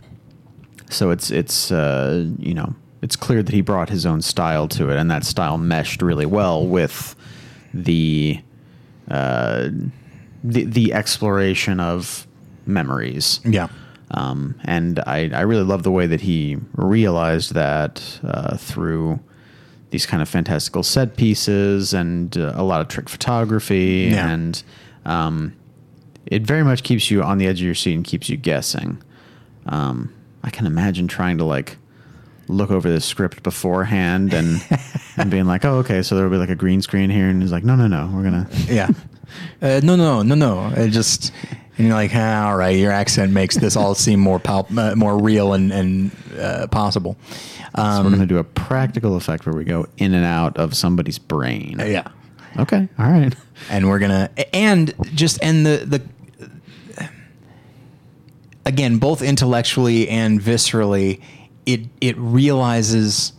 So 0.89 1.11
it's 1.11 1.31
it's 1.31 1.73
uh, 1.73 2.27
you 2.39 2.55
know 2.55 2.75
it's 3.03 3.17
clear 3.17 3.43
that 3.43 3.53
he 3.55 3.61
brought 3.61 3.89
his 3.91 4.07
own 4.07 4.23
style 4.23 4.69
to 4.69 4.89
it, 4.91 4.97
and 4.97 5.11
that 5.11 5.25
style 5.25 5.59
meshed 5.59 6.01
really 6.01 6.27
well 6.27 6.65
with 6.67 7.15
the 7.75 8.39
uh, 9.11 9.69
the 10.43 10.65
the 10.65 10.93
exploration 10.93 11.81
of 11.81 12.27
memories. 12.67 13.41
Yeah. 13.45 13.69
Um, 14.13 14.55
and 14.65 15.01
I, 15.01 15.31
I 15.33 15.41
really 15.41 15.65
love 15.65 15.83
the 15.83 15.91
way 15.91 16.07
that 16.07 16.21
he 16.21 16.59
realized 16.75 17.55
that 17.55 18.21
uh, 18.23 18.57
through 18.57 19.19
these 19.91 20.07
kind 20.07 20.23
of 20.23 20.29
fantastical 20.29 20.83
set 20.83 21.17
pieces 21.17 21.93
and 21.93 22.37
uh, 22.37 22.53
a 22.55 22.63
lot 22.63 22.81
of 22.81 22.89
trick 22.89 23.09
photography. 23.09 24.09
Yeah. 24.11 24.29
And 24.29 24.63
um, 25.05 25.57
it 26.27 26.43
very 26.43 26.63
much 26.63 26.83
keeps 26.83 27.11
you 27.11 27.23
on 27.23 27.39
the 27.39 27.47
edge 27.47 27.61
of 27.61 27.67
your 27.67 27.75
seat 27.75 27.95
and 27.95 28.05
keeps 28.05 28.29
you 28.29 28.37
guessing. 28.37 29.03
Um, 29.67 30.13
I 30.43 30.51
can 30.51 30.67
imagine 30.67 31.09
trying 31.09 31.39
to 31.39 31.45
like 31.45 31.77
look 32.49 32.71
over 32.71 32.89
the 32.91 33.01
script 33.01 33.43
beforehand 33.43 34.33
and, 34.35 34.61
and 35.17 35.31
being 35.31 35.47
like, 35.47 35.65
oh, 35.65 35.79
okay, 35.79 36.03
so 36.03 36.15
there'll 36.15 36.31
be 36.31 36.37
like 36.37 36.51
a 36.51 36.55
green 36.55 36.81
screen 36.83 37.11
here. 37.11 37.29
And 37.29 37.43
he's 37.43 37.53
like, 37.53 37.65
no, 37.65 37.75
no, 37.77 37.87
no, 37.87 38.11
we're 38.15 38.23
going 38.31 38.45
to. 38.67 38.73
Yeah. 38.75 38.89
Uh, 39.61 39.81
no, 39.83 39.97
no, 39.97 40.23
no, 40.23 40.35
no. 40.35 40.69
It 40.77 40.91
just 40.91 41.33
and 41.79 41.87
you're 41.89 41.97
like, 41.97 42.13
ah, 42.15 42.49
all 42.49 42.57
right, 42.57 42.77
your 42.77 42.93
accent 42.93 43.33
makes 43.33 43.57
this 43.57 43.77
all 43.77 43.95
seem 43.95 44.21
more 44.21 44.39
palp- 44.41 44.77
uh, 44.93 44.95
more 44.97 45.21
real 45.21 45.53
and 45.53 45.73
and 45.73 46.11
uh, 46.39 46.67
possible. 46.69 47.17
So 47.77 47.83
we're 47.83 47.85
Um, 47.85 48.07
going 48.07 48.21
to 48.21 48.27
do 48.27 48.39
a 48.39 48.45
practical 48.45 49.17
effect 49.17 49.45
where 49.45 49.55
we 49.55 49.65
go 49.65 49.87
in 49.99 50.15
and 50.15 50.25
out 50.25 50.57
of 50.57 50.75
somebody's 50.75 51.19
brain. 51.19 51.77
yeah. 51.81 52.09
Okay. 52.59 52.89
All 52.99 53.11
right. 53.11 53.35
and 53.69 53.87
we're 53.89 53.99
gonna 53.99 54.31
and 54.55 54.95
just 55.15 55.39
and 55.43 55.67
the 55.67 55.83
the 55.85 57.09
again 58.65 58.99
both 58.99 59.23
intellectually 59.23 60.09
and 60.09 60.41
viscerally 60.41 61.21
it 61.67 61.83
it 62.01 62.17
realizes 62.19 63.33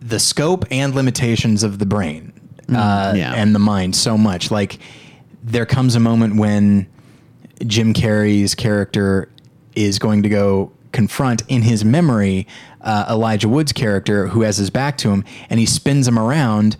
the 0.00 0.18
scope 0.18 0.64
and 0.70 0.94
limitations 0.94 1.62
of 1.62 1.78
the 1.78 1.86
brain 1.86 2.32
uh, 2.68 3.12
yeah. 3.16 3.34
and 3.34 3.54
the 3.54 3.58
mind 3.58 3.96
so 3.96 4.18
much 4.18 4.50
like 4.50 4.78
there 5.42 5.66
comes 5.66 5.94
a 5.94 6.00
moment 6.00 6.36
when 6.36 6.86
Jim 7.66 7.94
Carrey's 7.94 8.54
character 8.54 9.28
is 9.74 9.98
going 9.98 10.22
to 10.22 10.28
go 10.28 10.72
confront 10.92 11.42
in 11.48 11.62
his 11.62 11.84
memory 11.84 12.46
uh, 12.80 13.06
Elijah 13.10 13.48
Wood's 13.48 13.72
character 13.72 14.28
who 14.28 14.42
has 14.42 14.56
his 14.56 14.70
back 14.70 14.96
to 14.98 15.10
him, 15.10 15.24
and 15.50 15.60
he 15.60 15.66
spins 15.66 16.06
him 16.06 16.18
around, 16.18 16.76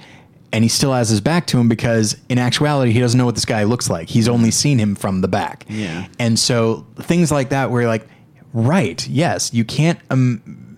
and 0.52 0.64
he 0.64 0.68
still 0.68 0.92
has 0.92 1.08
his 1.08 1.20
back 1.20 1.46
to 1.48 1.58
him 1.58 1.68
because 1.68 2.16
in 2.28 2.38
actuality 2.38 2.92
he 2.92 3.00
doesn't 3.00 3.18
know 3.18 3.26
what 3.26 3.34
this 3.34 3.44
guy 3.44 3.64
looks 3.64 3.90
like. 3.90 4.08
He's 4.08 4.28
only 4.28 4.50
seen 4.50 4.78
him 4.78 4.94
from 4.94 5.20
the 5.20 5.28
back. 5.28 5.66
Yeah. 5.68 6.06
and 6.18 6.38
so 6.38 6.86
things 6.96 7.30
like 7.30 7.50
that 7.50 7.70
where 7.70 7.82
you're 7.82 7.90
like, 7.90 8.08
right, 8.52 9.06
yes, 9.08 9.52
you 9.52 9.64
can't. 9.64 9.98
Um, 10.10 10.76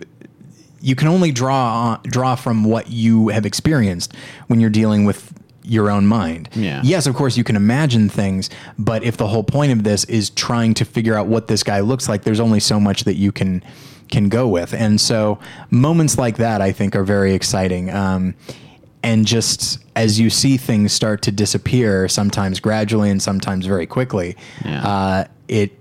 you 0.83 0.95
can 0.95 1.07
only 1.07 1.31
draw 1.31 1.97
draw 2.03 2.35
from 2.35 2.63
what 2.63 2.89
you 2.89 3.27
have 3.29 3.45
experienced 3.45 4.13
when 4.47 4.59
you're 4.59 4.69
dealing 4.71 5.05
with 5.05 5.31
your 5.63 5.91
own 5.91 6.07
mind. 6.07 6.49
Yeah. 6.55 6.81
Yes, 6.83 7.05
of 7.05 7.13
course 7.15 7.37
you 7.37 7.43
can 7.43 7.55
imagine 7.55 8.09
things, 8.09 8.49
but 8.79 9.03
if 9.03 9.15
the 9.17 9.27
whole 9.27 9.43
point 9.43 9.71
of 9.71 9.83
this 9.83 10.05
is 10.05 10.31
trying 10.31 10.73
to 10.75 10.85
figure 10.85 11.15
out 11.15 11.27
what 11.27 11.47
this 11.47 11.61
guy 11.61 11.81
looks 11.81 12.09
like, 12.09 12.23
there's 12.23 12.39
only 12.39 12.59
so 12.59 12.79
much 12.79 13.03
that 13.03 13.13
you 13.15 13.31
can 13.31 13.63
can 14.09 14.27
go 14.27 14.47
with. 14.47 14.73
And 14.73 14.99
so 14.99 15.37
moments 15.69 16.17
like 16.17 16.37
that 16.37 16.61
I 16.61 16.71
think 16.71 16.95
are 16.95 17.03
very 17.03 17.33
exciting. 17.35 17.89
Um, 17.91 18.33
and 19.03 19.25
just 19.25 19.79
as 19.95 20.19
you 20.19 20.29
see 20.29 20.57
things 20.57 20.91
start 20.93 21.21
to 21.23 21.31
disappear, 21.31 22.07
sometimes 22.07 22.59
gradually 22.59 23.09
and 23.09 23.21
sometimes 23.21 23.65
very 23.67 23.85
quickly, 23.85 24.35
Yeah. 24.65 24.83
uh, 24.85 25.25
it 25.47 25.77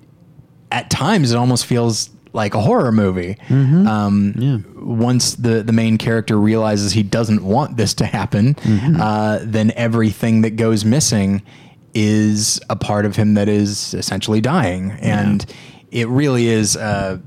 at 0.73 0.91
times 0.91 1.33
it 1.33 1.37
almost 1.37 1.67
feels 1.67 2.11
like 2.33 2.55
a 2.55 2.61
horror 2.61 2.93
movie. 2.93 3.37
Um, 3.51 4.35
Yeah. 4.39 4.59
Once 4.77 5.35
the 5.35 5.63
the 5.63 5.73
main 5.73 5.99
character 5.99 6.39
realizes 6.39 6.93
he 6.93 7.03
doesn't 7.03 7.43
want 7.43 7.77
this 7.77 7.93
to 7.95 8.07
happen, 8.07 8.57
uh, 9.01 9.41
then 9.43 9.73
everything 9.77 10.43
that 10.43 10.51
goes 10.57 10.85
missing 10.85 11.43
is 11.93 12.61
a 12.71 12.77
part 12.77 13.05
of 13.05 13.17
him 13.17 13.35
that 13.35 13.49
is 13.49 13.95
essentially 13.95 14.41
dying, 14.41 14.93
and 15.01 15.45
it 15.91 16.09
really 16.09 16.47
is. 16.47 16.77
Uh, 16.77 17.19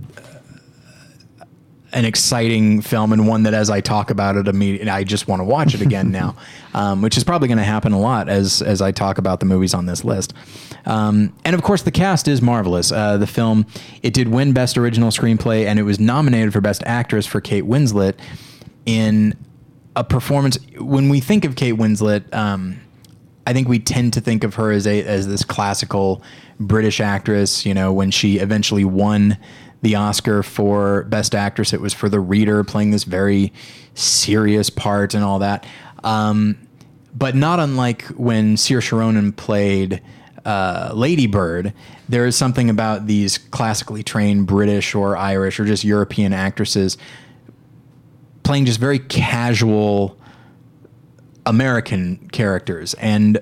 an 1.94 2.06
exciting 2.06 2.82
film 2.82 3.14
and 3.14 3.28
one 3.28 3.44
that 3.44 3.54
as 3.54 3.70
I 3.70 3.80
talk 3.82 4.10
about 4.10 4.36
it 4.36 4.48
immediately 4.48 4.90
I 4.90 5.04
just 5.04 5.28
want 5.28 5.40
to 5.40 5.44
watch 5.44 5.74
it 5.76 5.82
again 5.82 6.12
now 6.22 6.36
um, 6.74 7.02
which 7.02 7.18
is 7.18 7.24
probably 7.24 7.48
going 7.48 7.60
to 7.60 7.64
happen 7.64 7.92
a 7.92 8.00
lot 8.00 8.30
as 8.30 8.62
as 8.62 8.82
I 8.82 8.92
talk 8.92 9.18
about 9.18 9.40
the 9.40 9.46
movies 9.46 9.74
on 9.74 9.86
this 9.86 10.04
list 10.04 10.34
um, 10.86 11.34
and 11.46 11.56
of 11.56 11.62
course 11.64 11.84
the 11.84 11.92
cast 11.92 12.28
is 12.28 12.42
marvelous 12.42 12.92
uh, 12.92 13.18
the 13.18 13.28
film 13.28 13.66
it 14.02 14.14
did 14.14 14.28
win 14.28 14.54
best 14.54 14.78
original 14.78 15.10
screenplay 15.10 15.66
and 15.66 15.80
it 15.80 15.84
was 15.84 16.00
nominated 16.00 16.52
for 16.52 16.62
best 16.62 16.84
actress 16.86 17.26
for 17.26 17.40
Kate 17.40 17.66
Winslet 17.66 18.16
in 18.86 19.36
a 19.96 20.04
performance 20.04 20.58
when 20.80 21.10
we 21.10 21.20
think 21.20 21.46
of 21.46 21.56
Kate 21.56 21.76
Winslet 21.76 22.34
um, 22.34 22.80
I 23.46 23.54
think 23.54 23.68
we 23.68 23.80
tend 23.80 24.14
to 24.14 24.22
think 24.22 24.44
of 24.44 24.56
her 24.56 24.72
as 24.72 24.88
a 24.88 25.04
as 25.04 25.28
this 25.28 25.44
classical 25.44 26.24
British 26.60 27.00
actress. 27.00 27.66
You 27.66 27.74
know, 27.74 27.92
when 27.92 28.12
she 28.12 28.38
eventually 28.38 28.86
won 28.86 29.38
the 29.84 29.96
Oscar 29.96 30.42
for 30.42 31.04
Best 31.04 31.36
Actress, 31.36 31.74
it 31.74 31.82
was 31.82 31.94
for 31.94 32.10
The 32.10 32.20
Reader, 32.20 32.64
playing 32.64 32.92
this 32.92 33.04
very 33.04 33.54
serious 33.94 34.70
part 34.70 35.14
and 35.14 35.24
all 35.24 35.40
that. 35.40 35.66
Um, 36.04 36.58
but 37.14 37.36
not 37.36 37.60
unlike 37.60 38.04
when 38.08 38.56
Saoirse 38.56 38.92
Ronan 38.92 39.34
played 39.34 40.02
uh, 40.46 40.92
Lady 40.94 41.28
Bird, 41.28 41.74
there 42.10 42.26
is 42.26 42.36
something 42.36 42.70
about 42.70 43.08
these 43.08 43.38
classically 43.38 44.02
trained 44.04 44.48
British 44.48 44.96
or 44.96 45.16
Irish 45.16 45.60
or 45.60 45.66
just 45.66 45.84
European 45.84 46.34
actresses 46.34 46.98
playing 48.44 48.66
just 48.66 48.80
very 48.80 49.00
casual 49.00 50.18
American 51.46 52.30
characters, 52.32 52.94
and 52.96 53.40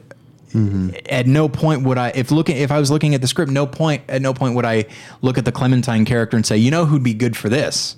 at 1.10 1.28
no 1.28 1.48
point 1.50 1.84
would 1.84 1.98
I, 1.98 2.10
if 2.16 2.32
looking, 2.32 2.58
if 2.58 2.72
I 2.72 2.80
was 2.80 2.92
looking 2.92 3.16
at 3.16 3.22
the 3.22 3.28
script, 3.28 3.52
no 3.52 3.66
point, 3.66 4.04
at 4.10 4.22
no 4.22 4.34
point 4.34 4.56
would 4.56 4.66
I 4.66 4.86
look 5.22 5.38
at 5.38 5.46
the 5.46 5.52
Clementine 5.52 6.06
character 6.06 6.36
and 6.38 6.46
say, 6.46 6.58
you 6.58 6.72
know, 6.72 6.86
who'd 6.86 7.04
be 7.04 7.14
good 7.14 7.36
for 7.38 7.50
this 7.50 7.96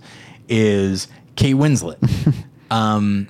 is 0.49 1.07
Kate 1.35 1.55
Winslet. 1.55 1.97
um, 2.71 3.27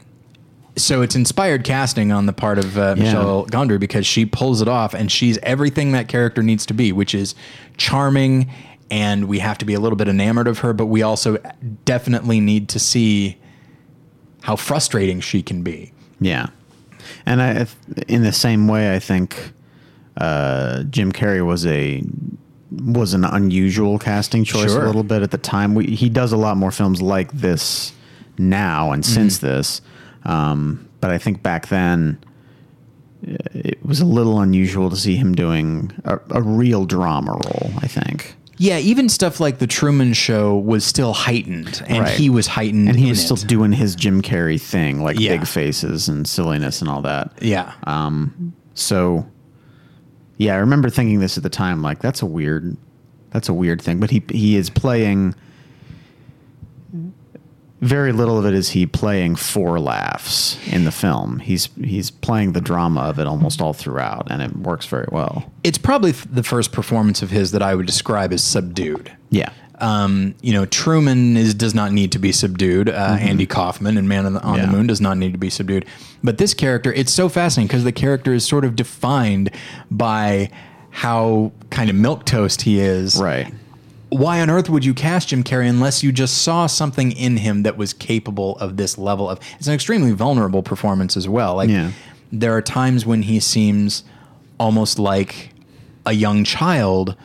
so 0.76 1.02
it's 1.04 1.16
inspired 1.16 1.64
casting 1.64 2.12
on 2.12 2.26
the 2.26 2.34
part 2.34 2.58
of 2.58 2.78
uh, 2.78 2.96
Yeah. 2.98 3.04
Michel 3.04 3.46
Gondry 3.46 3.80
because 3.80 4.06
she 4.08 4.26
pulls 4.26 4.62
it 4.62 4.68
off, 4.68 4.94
and 4.94 5.12
she's 5.12 5.38
everything 5.44 5.92
that 5.92 6.08
character 6.08 6.42
needs 6.42 6.66
to 6.68 6.74
be, 6.74 6.92
which 6.92 7.14
is 7.14 7.36
charming. 7.78 8.52
And 8.90 9.26
we 9.28 9.40
have 9.40 9.58
to 9.60 9.66
be 9.66 9.74
a 9.74 9.80
little 9.80 9.96
bit 9.96 10.08
enamored 10.08 10.48
of 10.48 10.60
her, 10.60 10.74
but 10.74 10.88
we 10.88 11.02
also 11.02 11.38
definitely 11.86 12.40
need 12.40 12.70
to 12.70 12.80
see 12.80 13.38
how 14.42 14.56
frustrating 14.56 15.20
she 15.20 15.42
can 15.42 15.64
be. 15.64 15.94
Yeah, 16.20 16.48
and 17.26 17.42
I, 17.42 17.68
in 18.08 18.24
the 18.24 18.32
same 18.34 18.68
way, 18.68 18.94
I 18.96 19.00
think 19.00 19.54
uh, 20.18 20.84
Jim 20.84 21.12
Carrey 21.12 21.46
was 21.46 21.66
a 21.66 22.04
was 22.72 23.14
an 23.14 23.24
unusual 23.24 24.00
casting 24.00 24.44
choice 24.44 24.72
Sure. 24.72 24.84
a 24.84 24.86
little 24.88 25.04
bit 25.04 25.22
at 25.22 25.32
the 25.32 25.38
time. 25.38 25.76
We, 25.76 25.86
he 25.88 26.10
does 26.10 26.32
a 26.32 26.38
lot 26.38 26.58
more 26.58 26.72
films 26.72 27.02
like 27.02 27.32
this 27.32 27.94
now 28.38 28.92
and 28.92 29.06
since 29.06 29.38
this, 29.38 29.82
um, 30.26 30.88
but 31.00 31.12
I 31.12 31.18
think 31.20 31.44
back 31.44 31.68
then 31.68 32.18
it 33.22 33.78
was 33.86 34.02
a 34.02 34.06
little 34.06 34.40
unusual 34.42 34.90
to 34.90 34.96
see 34.96 35.16
him 35.16 35.34
doing 35.36 35.92
a, 36.04 36.20
a 36.32 36.42
real 36.42 36.86
drama 36.86 37.32
role. 37.34 37.72
I 37.78 37.88
think. 37.88 38.36
Yeah, 38.64 38.78
even 38.78 39.10
stuff 39.10 39.42
like 39.42 39.58
the 39.60 39.68
Truman 39.68 40.14
Show 40.14 40.56
was 40.56 40.86
still 40.86 41.12
heightened, 41.12 41.84
and 41.86 42.04
Right. 42.04 42.18
he 42.18 42.30
was 42.30 42.48
heightened, 42.48 42.88
And 42.88 42.98
he 42.98 43.10
was 43.10 43.22
still 43.22 43.36
doing 43.36 43.74
his 43.74 43.94
Jim 43.94 44.22
Carrey 44.22 44.58
thing, 44.62 45.04
like 45.04 45.20
Yeah. 45.20 45.36
big 45.38 45.46
faces 45.48 46.08
and 46.08 46.26
silliness 46.26 46.80
and 46.80 46.90
all 46.90 47.02
that. 47.02 47.34
yeah, 47.42 47.74
um, 47.84 48.54
So, 48.74 49.26
yeah, 50.38 50.54
I 50.54 50.60
remember 50.60 50.90
thinking 50.90 51.20
this 51.20 51.36
at 51.36 51.44
the 51.44 51.50
time, 51.50 51.82
like 51.82 52.00
that's 52.00 52.22
a 52.22 52.26
weird, 52.26 52.78
that's 53.32 53.50
a 53.50 53.54
weird 53.54 53.82
thing. 53.82 54.00
But 54.00 54.12
he 54.12 54.24
he 54.32 54.56
is 54.56 54.70
playing. 54.70 55.36
Very 57.84 58.14
little 58.14 58.38
of 58.40 58.46
it 58.46 58.54
is 58.54 58.70
he 58.70 58.86
playing 58.86 59.36
for 59.36 59.80
laughs 59.80 60.58
in 60.68 60.86
the 60.86 60.92
film. 60.92 61.40
He's 61.40 61.68
he's 61.84 62.10
playing 62.12 62.54
the 62.54 62.62
drama 62.62 63.02
of 63.02 63.20
it 63.20 63.28
almost 63.28 63.62
all 63.62 63.74
throughout, 63.74 64.28
and 64.32 64.42
it 64.42 64.56
works 64.56 64.86
very 64.86 65.08
well. 65.12 65.52
it's 65.64 65.78
probably 65.78 66.12
the 66.12 66.44
first 66.44 66.72
performance 66.72 67.22
of 67.22 67.30
his 67.30 67.52
that 67.52 67.62
I 67.62 67.76
would 67.76 67.86
describe 67.86 68.32
as 68.32 68.42
subdued. 68.44 69.12
Yeah, 69.30 69.50
Um, 69.80 70.36
you 70.42 70.54
know, 70.54 70.66
Truman 70.66 71.36
is 71.36 71.54
does 71.54 71.74
not 71.76 71.92
need 71.92 72.12
to 72.14 72.20
be 72.20 72.32
subdued. 72.32 72.88
Uh, 72.90 73.18
Andy 73.20 73.46
Kaufman 73.46 73.98
and 73.98 74.08
Man 74.08 74.26
on 74.26 74.34
the, 74.34 74.42
on 74.44 74.56
Yeah. 74.58 74.66
the 74.68 74.72
Moon 74.72 74.88
does 74.88 75.02
not 75.02 75.18
need 75.18 75.34
to 75.34 75.40
be 75.40 75.50
subdued. 75.50 75.86
But 76.24 76.38
this 76.38 76.54
character, 76.54 76.94
it's 76.94 77.12
so 77.12 77.28
fascinating 77.28 77.68
because 77.68 77.84
the 77.84 77.92
character 77.92 78.34
is 78.34 78.46
sort 78.46 78.64
of 78.66 78.76
defined 78.78 79.50
by 79.92 80.50
how 80.92 81.52
kind 81.70 81.90
of 81.90 81.96
milk 81.98 82.26
toast 82.26 82.62
he 82.62 82.80
is. 82.80 83.18
Right. 83.20 83.52
Why 84.18 84.42
on 84.42 84.50
earth 84.50 84.70
would 84.70 84.86
you 84.86 84.94
cast 84.94 85.30
Jim 85.30 85.44
Carrey 85.44 85.68
unless 85.70 86.04
you 86.04 86.12
just 86.12 86.42
saw 86.42 86.68
something 86.68 87.12
in 87.12 87.38
him 87.38 87.64
that 87.64 87.78
was 87.78 87.94
capable 87.94 88.58
of 88.58 88.78
this 88.78 88.98
level 88.98 89.30
of? 89.30 89.40
It's 89.58 89.68
an 89.68 89.74
extremely 89.74 90.12
vulnerable 90.12 90.64
performance 90.64 91.18
as 91.18 91.28
well. 91.28 91.56
Like 91.56 91.70
Yeah. 91.70 91.92
there 92.32 92.56
are 92.56 92.62
times 92.62 93.06
when 93.06 93.24
he 93.24 93.40
seems 93.40 94.04
almost 94.60 95.00
like 95.00 95.50
a 96.06 96.14
young 96.14 96.44
child 96.44 97.16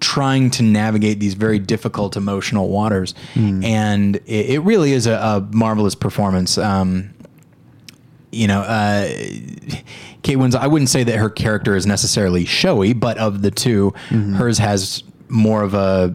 trying 0.00 0.50
to 0.50 0.62
navigate 0.62 1.18
these 1.20 1.34
very 1.34 1.58
difficult 1.58 2.16
emotional 2.16 2.68
waters, 2.68 3.14
and 3.34 4.16
it, 4.26 4.50
it 4.50 4.58
really 4.60 4.92
is 4.92 5.06
a, 5.06 5.12
a 5.14 5.48
marvelous 5.52 5.94
performance. 5.94 6.58
Um, 6.58 7.10
you 8.30 8.46
know, 8.46 8.60
uh, 8.60 9.08
Kate 10.22 10.36
Winslet. 10.36 10.56
I 10.60 10.66
wouldn't 10.66 10.90
say 10.90 11.02
that 11.04 11.16
her 11.16 11.30
character 11.30 11.74
is 11.76 11.86
necessarily 11.86 12.44
showy, 12.44 12.92
but 12.92 13.16
of 13.18 13.40
the 13.42 13.50
2 13.50 13.94
hers 14.36 14.58
has 14.58 15.02
more 15.28 15.62
of 15.62 15.74
a. 15.74 16.14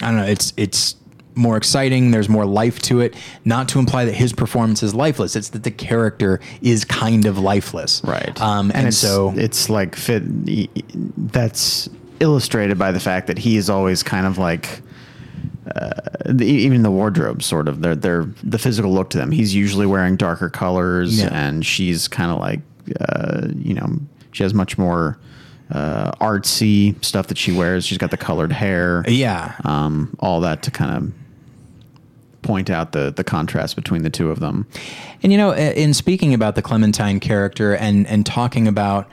I 0.00 0.06
don't 0.08 0.16
know. 0.16 0.24
It's 0.26 0.52
it's 0.56 0.96
more 1.34 1.56
exciting. 1.56 2.10
There's 2.10 2.28
more 2.28 2.46
life 2.46 2.78
to 2.82 3.00
it. 3.00 3.14
Not 3.44 3.68
to 3.70 3.78
imply 3.78 4.04
that 4.04 4.14
his 4.14 4.32
performance 4.32 4.82
is 4.82 4.94
lifeless. 4.94 5.34
It's 5.36 5.48
that 5.50 5.62
the 5.64 5.70
character 5.70 6.40
is 6.62 6.84
kind 6.84 7.26
of 7.26 7.38
lifeless. 7.38 8.02
Right. 8.04 8.40
Um, 8.40 8.70
and, 8.74 8.88
it's, 8.88 8.98
so 8.98 9.32
it's 9.36 9.68
like 9.68 9.96
fit. 9.96 10.22
y- 10.24 10.68
y- 10.76 10.82
That's 11.16 11.88
illustrated 12.20 12.78
by 12.78 12.92
the 12.92 13.00
fact 13.00 13.26
that 13.26 13.38
he 13.38 13.56
is 13.56 13.68
always 13.70 14.02
kind 14.02 14.26
of 14.26 14.38
like. 14.38 14.80
Uh, 15.74 15.90
the, 16.26 16.44
even 16.44 16.82
the 16.82 16.90
wardrobe, 16.90 17.42
sort 17.42 17.68
of, 17.68 17.80
they're, 17.80 17.94
they're 17.96 18.24
the 18.42 18.58
physical 18.58 18.92
look 18.92 19.08
to 19.08 19.16
them. 19.16 19.30
He's 19.30 19.54
usually 19.54 19.86
wearing 19.86 20.16
darker 20.16 20.50
colors, 20.50 21.18
Yeah. 21.18 21.30
and 21.32 21.64
she's 21.64 22.06
kind 22.06 22.30
of 22.30 22.38
like, 22.38 22.60
uh, 23.00 23.48
you 23.56 23.72
know, 23.72 23.98
she 24.32 24.42
has 24.42 24.52
much 24.52 24.76
more 24.76 25.18
uh, 25.74 26.12
artsy 26.20 27.02
stuff 27.04 27.26
that 27.26 27.36
she 27.36 27.52
wears. 27.52 27.84
She's 27.84 27.98
got 27.98 28.10
the 28.10 28.16
colored 28.16 28.52
hair, 28.52 29.04
yeah. 29.06 29.56
um, 29.64 30.16
all 30.20 30.40
that 30.40 30.62
to 30.62 30.70
kind 30.70 30.96
of 30.96 31.12
point 32.42 32.70
out 32.70 32.92
the 32.92 33.12
the 33.14 33.24
contrast 33.24 33.74
between 33.74 34.02
the 34.02 34.10
two 34.10 34.30
of 34.30 34.38
them. 34.38 34.66
And 35.22 35.32
you 35.32 35.38
know, 35.38 35.52
in 35.52 35.92
speaking 35.94 36.32
about 36.32 36.54
the 36.54 36.62
Clementine 36.62 37.18
character 37.18 37.74
and 37.74 38.06
and 38.06 38.24
talking 38.24 38.68
about 38.68 39.08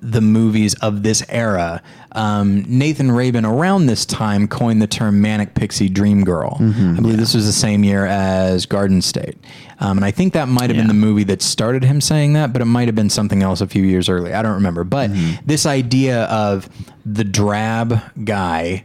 the 0.00 0.20
movies 0.20 0.74
of 0.74 1.02
this 1.02 1.24
era, 1.28 1.82
um, 2.12 2.64
Nathan 2.66 3.10
Rabin 3.12 3.44
around 3.44 3.86
this 3.86 4.06
time 4.06 4.48
coined 4.48 4.80
the 4.80 4.86
term 4.86 5.20
"manic 5.20 5.54
pixie 5.54 5.88
dream 5.88 6.24
girl." 6.24 6.56
I 6.96 7.00
believe 7.00 7.18
this 7.18 7.34
was 7.34 7.44
the 7.44 7.52
same 7.52 7.84
year 7.84 8.06
as 8.06 8.64
Garden 8.64 9.02
State, 9.02 9.36
um, 9.78 9.98
and 9.98 10.04
I 10.04 10.10
think 10.10 10.32
that 10.32 10.48
might 10.48 10.70
have 10.70 10.76
been 10.76 10.88
the 10.88 10.94
movie 10.94 11.24
that 11.24 11.42
started 11.42 11.84
him 11.84 12.00
saying 12.00 12.32
that, 12.32 12.52
but 12.52 12.62
it 12.62 12.66
might 12.66 12.88
have 12.88 12.94
been 12.94 13.10
something 13.10 13.42
else 13.42 13.60
a 13.60 13.66
few 13.66 13.82
years 13.84 14.08
earlier. 14.08 14.34
I 14.34 14.42
don't 14.42 14.54
remember. 14.54 14.84
But 14.84 15.10
this 15.44 15.66
idea 15.66 16.24
of 16.24 16.68
the 17.04 17.24
drab 17.24 18.00
guy 18.24 18.84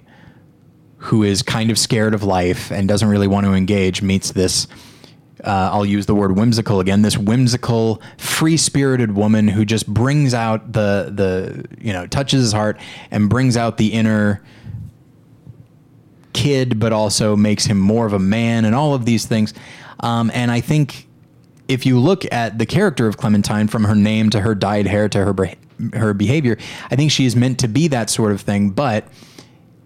who 0.98 1.24
is 1.24 1.42
kind 1.42 1.72
of 1.72 1.80
scared 1.80 2.14
of 2.14 2.24
life 2.24 2.72
and 2.72 2.88
doesn't 2.88 3.08
really 3.08 3.28
want 3.28 3.46
to 3.46 3.54
engage 3.54 4.02
meets 4.02 4.32
this 4.32 4.68
uh, 5.44 5.70
I'll 5.74 5.86
use 5.86 6.06
the 6.06 6.16
word 6.16 6.36
whimsical 6.36 6.80
again. 6.80 7.02
This 7.02 7.18
whimsical, 7.18 8.02
free-spirited 8.18 9.16
woman 9.16 9.48
who 9.48 9.66
just 9.66 9.88
brings 9.88 10.34
out 10.34 10.74
the 10.74 11.12
the 11.14 11.66
you 11.84 11.94
know 11.94 12.06
touches 12.08 12.42
his 12.42 12.54
heart 12.54 12.80
and 13.10 13.30
brings 13.30 13.58
out 13.58 13.78
the 13.78 13.94
inner 13.94 14.44
kid, 16.34 16.80
but 16.80 16.94
also 16.94 17.36
makes 17.36 17.66
him 17.66 17.80
more 17.80 18.06
of 18.06 18.14
a 18.14 18.20
man, 18.20 18.66
and 18.66 18.76
all 18.76 18.94
of 18.94 19.06
these 19.06 19.26
things. 19.26 19.54
Um, 20.02 20.32
and 20.34 20.52
I 20.52 20.62
think 20.62 21.08
if 21.68 21.86
you 21.86 22.00
look 22.00 22.32
at 22.34 22.58
the 22.58 22.66
character 22.66 23.08
of 23.08 23.18
Clementine, 23.18 23.68
from 23.68 23.86
her 23.86 23.96
name 23.96 24.30
to 24.32 24.42
her 24.42 24.54
dyed 24.54 24.88
hair 24.88 25.08
to 25.10 25.20
her 25.26 25.50
her 25.94 26.14
behavior, 26.14 26.58
I 26.92 26.96
think 26.96 27.12
she 27.12 27.26
is 27.26 27.36
meant 27.36 27.60
to 27.60 27.68
be 27.68 27.88
that 27.88 28.10
sort 28.10 28.32
of 28.32 28.42
thing. 28.42 28.72
But 28.72 29.08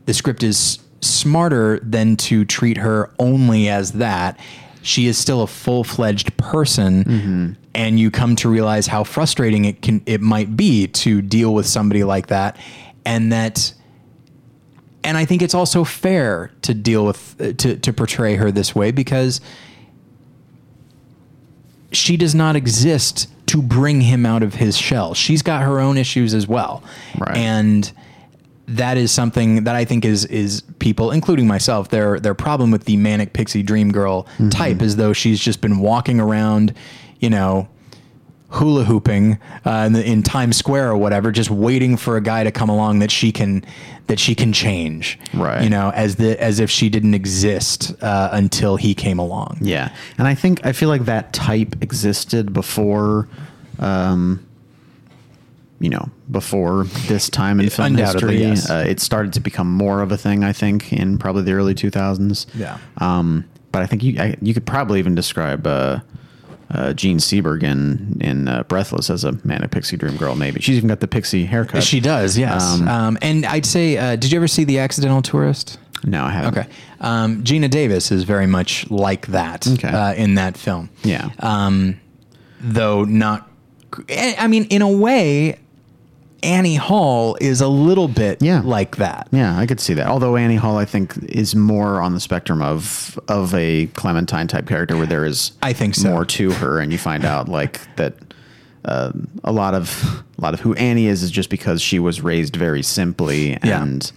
the 0.05 0.13
script 0.13 0.43
is 0.43 0.79
smarter 1.01 1.79
than 1.79 2.15
to 2.17 2.45
treat 2.45 2.77
her 2.77 3.11
only 3.19 3.69
as 3.69 3.93
that. 3.93 4.39
She 4.81 5.07
is 5.07 5.17
still 5.17 5.41
a 5.41 5.47
full 5.47 5.83
fledged 5.83 6.35
person, 6.37 7.57
and 7.73 7.99
you 7.99 8.11
come 8.11 8.35
to 8.37 8.49
realize 8.49 8.87
how 8.87 9.03
frustrating 9.03 9.65
it 9.65 9.81
can 9.81 10.01
it 10.05 10.21
might 10.21 10.55
be 10.55 10.87
to 10.87 11.21
deal 11.21 11.53
with 11.53 11.65
somebody 11.65 12.03
like 12.03 12.27
that, 12.27 12.57
and 13.05 13.31
that. 13.31 13.73
And 15.03 15.17
I 15.17 15.25
think 15.25 15.43
it's 15.43 15.53
also 15.53 15.83
fair 15.83 16.51
to 16.63 16.73
deal 16.73 17.05
with 17.05 17.35
uh, 17.39 17.53
to 17.53 17.77
to 17.77 17.93
portray 17.93 18.35
her 18.35 18.51
this 18.51 18.75
way 18.75 18.91
because 18.91 19.39
she 21.95 22.17
does 22.17 22.35
not 22.35 22.55
exist 22.55 23.27
to 23.47 23.61
bring 23.61 24.01
him 24.01 24.25
out 24.25 24.43
of 24.43 24.55
his 24.55 24.77
shell. 24.77 25.13
She's 25.13 25.41
got 25.41 25.63
her 25.63 25.79
own 25.79 25.97
issues 25.97 26.33
as 26.33 26.47
well. 26.47 26.83
Right. 27.17 27.37
And 27.37 27.91
that 28.67 28.97
is 28.97 29.11
something 29.11 29.65
that 29.65 29.75
I 29.75 29.85
think 29.85 30.05
is 30.05 30.25
is 30.25 30.61
people, 30.79 31.11
including 31.11 31.47
myself, 31.47 31.89
their 31.89 32.19
their 32.19 32.33
problem 32.33 32.71
with 32.71 32.85
the 32.85 32.97
manic 32.97 33.33
pixie 33.33 33.63
dream 33.63 33.91
girl 33.91 34.23
mm-hmm. 34.23 34.49
type 34.49 34.81
is 34.81 34.95
though 34.95 35.13
she's 35.13 35.39
just 35.39 35.61
been 35.61 35.79
walking 35.79 36.19
around, 36.19 36.73
you 37.19 37.29
know, 37.29 37.67
hula 38.49 38.83
hooping 38.83 39.37
uh, 39.65 39.83
in, 39.87 39.93
the, 39.93 40.05
in 40.05 40.23
Times 40.23 40.55
Square 40.55 40.91
or 40.91 40.97
whatever, 40.97 41.31
just 41.31 41.49
waiting 41.49 41.97
for 41.97 42.15
a 42.15 42.21
guy 42.21 42.43
to 42.43 42.51
come 42.51 42.69
along 42.69 42.99
that 42.99 43.11
she 43.11 43.31
can 43.31 43.65
that 44.07 44.19
she 44.19 44.35
can 44.35 44.53
change, 44.53 45.17
Right. 45.33 45.63
You 45.63 45.69
know, 45.69 45.91
as 45.95 46.17
the 46.17 46.41
as 46.41 46.59
if 46.59 46.69
she 46.69 46.89
didn't 46.89 47.15
exist 47.15 47.93
uh, 48.03 48.29
until 48.31 48.75
he 48.75 48.93
came 48.93 49.17
along. 49.17 49.57
Yeah, 49.61 49.93
and 50.17 50.27
I 50.27 50.35
think 50.35 50.65
I 50.65 50.73
feel 50.73 50.89
like 50.89 51.05
that 51.05 51.33
type 51.33 51.75
existed 51.81 52.53
before, 52.53 53.27
um, 53.79 54.45
you 55.79 55.89
know, 55.89 56.09
before 56.29 56.83
this 57.07 57.29
time 57.29 57.59
in 57.59 57.69
film 57.69 57.95
history. 57.95 58.37
yes. 58.37 58.69
Uh, 58.69 58.85
it 58.87 58.99
started 58.99 59.33
to 59.33 59.39
become 59.39 59.71
more 59.71 60.01
of 60.01 60.11
a 60.11 60.17
thing. 60.17 60.43
I 60.43 60.53
think 60.53 60.93
in 60.93 61.17
probably 61.17 61.41
the 61.41 61.53
early 61.53 61.73
two 61.73 61.89
thousands. 61.89 62.45
Yeah. 62.53 62.77
Um, 62.97 63.45
but 63.71 63.81
I 63.81 63.87
think 63.87 64.03
you 64.03 64.19
I, 64.19 64.35
you 64.39 64.53
could 64.53 64.65
probably 64.67 64.99
even 64.99 65.15
describe. 65.15 65.65
Uh, 66.71 66.93
Jean 66.93 67.17
Seberg 67.19 67.61
in 67.63 68.17
in 68.21 68.47
uh, 68.47 68.63
Breathless 68.63 69.09
as 69.11 69.23
a 69.23 69.33
manic 69.43 69.69
pixie 69.71 69.97
dream 69.97 70.17
girl. 70.17 70.35
Maybe 70.35 70.59
she's 70.61 70.77
even 70.77 70.89
got 70.89 70.99
the 70.99 71.07
pixie 71.07 71.45
haircut. 71.45 71.83
She 71.83 71.99
does, 71.99 72.37
yes. 72.37 72.63
Um, 72.63 72.87
Um, 72.87 73.17
and 73.21 73.45
I'd 73.45 73.65
say, 73.67 73.97
uh, 73.97 74.15
did 74.15 74.31
you 74.31 74.37
ever 74.39 74.47
see 74.47 74.63
The 74.63 74.79
Accidental 74.79 75.21
Tourist? 75.21 75.77
No, 76.03 76.23
I 76.23 76.31
haven't. 76.31 76.57
Okay. 76.57 76.69
Um, 77.01 77.43
Geena 77.43 77.69
Davis 77.69 78.11
is 78.11 78.23
very 78.23 78.47
much 78.47 78.89
like 78.89 79.27
that 79.27 79.67
Okay. 79.67 79.87
uh, 79.89 80.13
in 80.15 80.35
that 80.35 80.57
film. 80.57 80.89
Yeah. 81.03 81.29
Um, 81.39 81.99
though 82.59 83.03
not, 83.05 83.47
I 84.09 84.47
mean, 84.47 84.65
in 84.65 84.81
a 84.81 84.89
way, 84.91 85.59
Annie 86.43 86.75
Hall 86.75 87.37
is 87.41 87.61
a 87.61 87.67
little 87.67 88.07
bit 88.07 88.41
Yeah. 88.41 88.61
like 88.63 88.97
that. 88.97 89.27
Yeah, 89.31 89.57
I 89.57 89.65
could 89.65 89.79
see 89.79 89.93
that. 89.95 90.07
Although 90.07 90.35
Annie 90.35 90.55
Hall, 90.57 90.77
I 90.77 90.85
think, 90.85 91.17
is 91.23 91.55
more 91.55 92.01
on 92.01 92.13
the 92.13 92.19
spectrum 92.19 92.61
of 92.61 93.19
of 93.27 93.53
a 93.55 93.87
Clementine 93.87 94.47
type 94.47 94.67
character, 94.67 94.95
where 94.97 95.07
there 95.07 95.25
is, 95.25 95.53
I 95.63 95.73
think 95.73 95.95
so. 95.95 96.09
more 96.09 96.25
to 96.25 96.51
her, 96.51 96.79
and 96.79 96.91
you 96.91 96.97
find 96.97 97.25
out 97.25 97.49
like 97.49 97.81
that. 97.95 98.15
Uh, 98.83 99.11
a 99.43 99.51
lot 99.51 99.73
of 99.73 100.23
a 100.37 100.41
lot 100.41 100.53
of 100.53 100.59
who 100.59 100.75
Annie 100.75 101.07
is 101.07 101.23
is 101.23 101.31
just 101.31 101.49
because 101.49 101.81
she 101.81 101.97
was 101.97 102.21
raised 102.21 102.55
very 102.55 102.83
simply, 102.83 103.57
Yeah. 103.63 103.81
and 103.81 104.11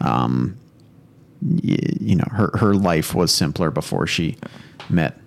um, 0.00 0.56
y- 1.42 1.76
you 2.00 2.16
know 2.16 2.24
her 2.30 2.50
her 2.54 2.74
life 2.74 3.14
was 3.14 3.30
simpler 3.34 3.70
before 3.70 4.06
she 4.06 4.36
met 4.88 5.20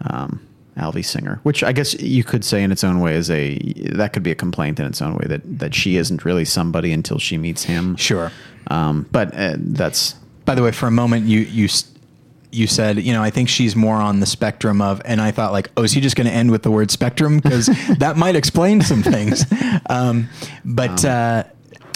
um, 0.00 0.40
Alvy 0.78 1.04
Singer, 1.04 1.40
which 1.42 1.62
I 1.62 1.72
guess 1.72 1.94
you 2.00 2.24
could 2.24 2.44
say 2.44 2.62
in 2.62 2.72
its 2.72 2.84
own 2.84 3.00
way 3.00 3.14
is 3.14 3.30
a 3.30 3.58
that 3.92 4.12
could 4.12 4.22
be 4.22 4.30
a 4.30 4.34
complaint 4.34 4.80
in 4.80 4.86
its 4.86 5.02
own 5.02 5.14
way 5.14 5.26
that 5.28 5.58
that 5.58 5.74
she 5.74 5.96
isn't 5.96 6.24
really 6.24 6.44
somebody 6.44 6.92
until 6.92 7.18
she 7.18 7.38
meets 7.38 7.64
him. 7.64 7.96
Sure. 7.96 8.32
Um, 8.68 9.06
but 9.10 9.34
uh, 9.34 9.56
that's 9.58 10.14
By 10.44 10.54
the 10.54 10.62
way, 10.62 10.72
for 10.72 10.86
a 10.86 10.90
moment, 10.90 11.26
you 11.26 11.40
you 11.40 11.68
you 12.50 12.66
said, 12.66 12.98
you 12.98 13.12
know, 13.12 13.22
I 13.22 13.30
think 13.30 13.48
she's 13.48 13.76
more 13.76 13.96
on 13.96 14.20
the 14.20 14.26
spectrum 14.26 14.80
of, 14.80 15.02
and 15.04 15.20
I 15.20 15.30
thought 15.30 15.52
like, 15.52 15.70
oh, 15.76 15.82
is 15.82 15.92
he 15.92 16.00
just 16.00 16.16
going 16.16 16.26
to 16.26 16.32
end 16.32 16.50
with 16.50 16.62
the 16.62 16.70
word 16.70 16.90
spectrum 16.90 17.40
because 17.40 17.66
that 17.98 18.16
might 18.16 18.36
explain 18.36 18.80
some 18.80 19.02
things. 19.02 19.44
Um, 19.90 20.28
but 20.64 21.04
uh, 21.04 21.44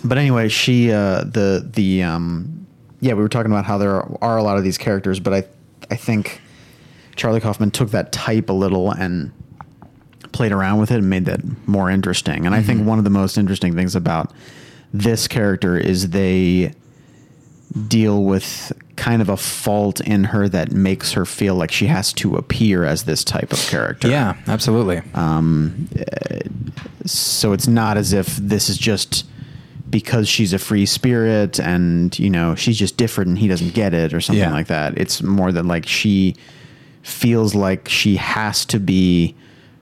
but 0.04 0.18
anyway, 0.18 0.48
she 0.48 0.90
uh, 0.92 1.24
the 1.24 1.68
the 1.72 2.02
um, 2.02 2.66
yeah, 3.00 3.14
we 3.14 3.22
were 3.22 3.28
talking 3.28 3.50
about 3.50 3.64
how 3.64 3.78
there 3.78 3.94
are, 3.94 4.18
are 4.20 4.36
a 4.36 4.42
lot 4.42 4.58
of 4.58 4.64
these 4.64 4.78
characters, 4.78 5.20
but 5.20 5.32
I 5.32 5.44
I 5.90 5.96
think 5.96 6.40
Charlie 7.16 7.40
Kaufman 7.40 7.70
took 7.70 7.90
that 7.90 8.12
type 8.12 8.48
a 8.48 8.52
little 8.52 8.90
and 8.90 9.32
played 10.32 10.52
around 10.52 10.80
with 10.80 10.90
it 10.90 10.96
and 10.98 11.10
made 11.10 11.26
that 11.26 11.40
more 11.68 11.90
interesting. 11.90 12.46
And 12.46 12.54
I 12.54 12.62
think 12.62 12.80
mm-hmm. 12.80 12.88
one 12.88 12.98
of 12.98 13.04
the 13.04 13.10
most 13.10 13.36
interesting 13.36 13.74
things 13.74 13.94
about 13.94 14.32
this 14.92 15.28
character 15.28 15.76
is 15.76 16.10
they 16.10 16.72
deal 17.88 18.24
with 18.24 18.72
kind 18.96 19.22
of 19.22 19.28
a 19.28 19.36
fault 19.36 20.00
in 20.00 20.24
her 20.24 20.48
that 20.48 20.72
makes 20.72 21.12
her 21.12 21.24
feel 21.24 21.54
like 21.54 21.72
she 21.72 21.86
has 21.86 22.12
to 22.12 22.36
appear 22.36 22.84
as 22.84 23.04
this 23.04 23.24
type 23.24 23.52
of 23.52 23.58
character. 23.68 24.08
yeah, 24.08 24.36
absolutely. 24.46 25.02
Um, 25.14 25.88
so 27.06 27.52
it's 27.52 27.66
not 27.66 27.96
as 27.96 28.12
if 28.12 28.36
this 28.36 28.68
is 28.68 28.76
just 28.78 29.26
because 29.88 30.28
she's 30.28 30.52
a 30.52 30.58
free 30.58 30.86
spirit 30.86 31.58
and 31.60 32.18
you 32.18 32.30
know 32.30 32.54
she's 32.54 32.78
just 32.78 32.96
different 32.96 33.28
and 33.28 33.38
he 33.38 33.46
doesn't 33.48 33.74
get 33.74 33.92
it 33.92 34.14
or 34.14 34.20
something 34.20 34.40
Yeah. 34.40 34.52
like 34.52 34.68
that. 34.68 34.96
It's 34.96 35.22
more 35.22 35.52
than 35.52 35.66
like 35.68 35.86
she 35.86 36.34
feels 37.02 37.54
like 37.54 37.88
she 37.88 38.16
has 38.16 38.64
to 38.66 38.78
be 38.78 39.34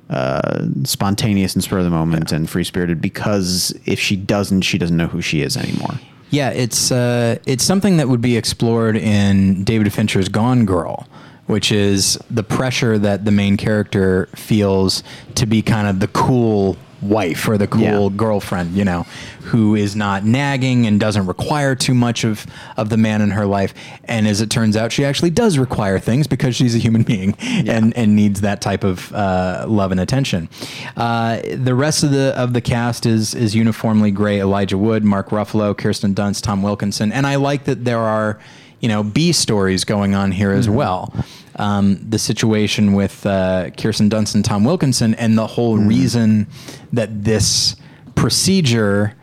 uh, 0.08 0.66
spontaneous 0.84 1.54
and 1.54 1.62
spur 1.62 1.78
of 1.78 1.84
the 1.84 1.90
moment 1.90 2.32
and 2.32 2.50
free 2.50 2.64
spirited 2.64 3.00
because 3.00 3.78
if 3.84 4.00
she 4.00 4.16
doesn't, 4.16 4.62
she 4.62 4.76
doesn't 4.76 4.96
know 4.96 5.06
who 5.06 5.20
she 5.20 5.42
is 5.42 5.56
anymore. 5.56 5.94
Yeah, 6.30 6.50
it's 6.50 6.92
uh, 6.92 7.38
it's 7.46 7.64
something 7.64 7.96
that 7.96 8.08
would 8.08 8.20
be 8.20 8.36
explored 8.36 8.96
in 8.96 9.64
David 9.64 9.92
Fincher's 9.92 10.28
Gone 10.28 10.64
Girl, 10.64 11.08
which 11.46 11.72
is 11.72 12.18
the 12.30 12.44
pressure 12.44 12.98
that 12.98 13.24
the 13.24 13.32
main 13.32 13.56
character 13.56 14.28
feels 14.34 15.02
to 15.34 15.46
be 15.46 15.60
kind 15.60 15.88
of 15.88 15.98
the 15.98 16.08
cool 16.08 16.76
wife 17.02 17.48
or 17.48 17.56
the 17.56 17.66
cool 17.66 17.80
Yeah. 17.82 18.08
girlfriend, 18.16 18.76
you 18.76 18.84
know, 18.84 19.06
who 19.44 19.74
is 19.74 19.96
not 19.96 20.24
nagging 20.24 20.86
and 20.86 21.00
doesn't 21.00 21.26
require 21.26 21.74
too 21.74 21.94
much 21.94 22.24
of 22.24 22.46
of 22.76 22.88
the 22.90 22.96
man 22.96 23.22
in 23.22 23.30
her 23.30 23.46
life. 23.46 23.72
And 24.04 24.26
as 24.28 24.40
it 24.40 24.50
turns 24.50 24.76
out, 24.76 24.92
she 24.92 25.04
actually 25.04 25.30
does 25.30 25.58
require 25.58 25.98
things 25.98 26.26
because 26.26 26.54
she's 26.56 26.74
a 26.74 26.78
human 26.78 27.02
being 27.12 27.34
and 27.40 27.96
and 27.96 28.14
needs 28.14 28.40
that 28.42 28.60
type 28.60 28.84
of 28.84 29.12
uh, 29.14 29.64
love 29.68 29.92
and 29.92 30.00
attention. 30.00 30.48
Uh, 30.96 31.40
the 31.54 31.74
rest 31.74 32.02
of 32.02 32.10
the 32.10 32.34
of 32.36 32.52
the 32.52 32.60
cast 32.60 33.06
is 33.06 33.34
is 33.34 33.54
uniformly 33.54 34.10
great. 34.10 34.40
Elijah 34.40 34.78
Wood, 34.78 35.04
Mark 35.04 35.30
Ruffalo, 35.30 35.76
Kirsten 35.76 36.14
Dunst, 36.14 36.42
Tom 36.42 36.62
Wilkinson, 36.62 37.12
and 37.12 37.26
I 37.26 37.36
like 37.36 37.64
that 37.64 37.84
there 37.84 37.98
are 38.00 38.38
you 38.80 38.88
know 38.88 39.02
B 39.02 39.32
stories 39.32 39.84
going 39.84 40.14
on 40.14 40.32
here 40.32 40.52
as 40.52 40.68
well. 40.68 41.12
Um, 41.56 41.98
the 42.08 42.18
situation 42.18 42.92
with 42.92 43.26
uh, 43.26 43.70
Kirsten 43.76 44.08
Dunst 44.08 44.34
and 44.34 44.44
Tom 44.44 44.64
Wilkinson, 44.64 45.14
and 45.14 45.36
the 45.36 45.46
whole 45.46 45.76
reason 45.76 46.46
that 46.92 47.24
this 47.24 47.74
procedure 48.14 49.14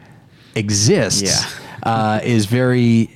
exists 0.55 1.21
Yeah. 1.23 1.89
uh, 1.89 2.19
is 2.23 2.45
very, 2.45 3.09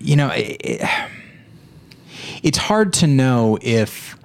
you 0.00 0.16
know, 0.16 0.28
it, 0.30 0.56
it- 0.62 0.88
it's 2.42 2.58
hard 2.58 2.92
to 2.94 3.06
know 3.06 3.58
if 3.62 4.18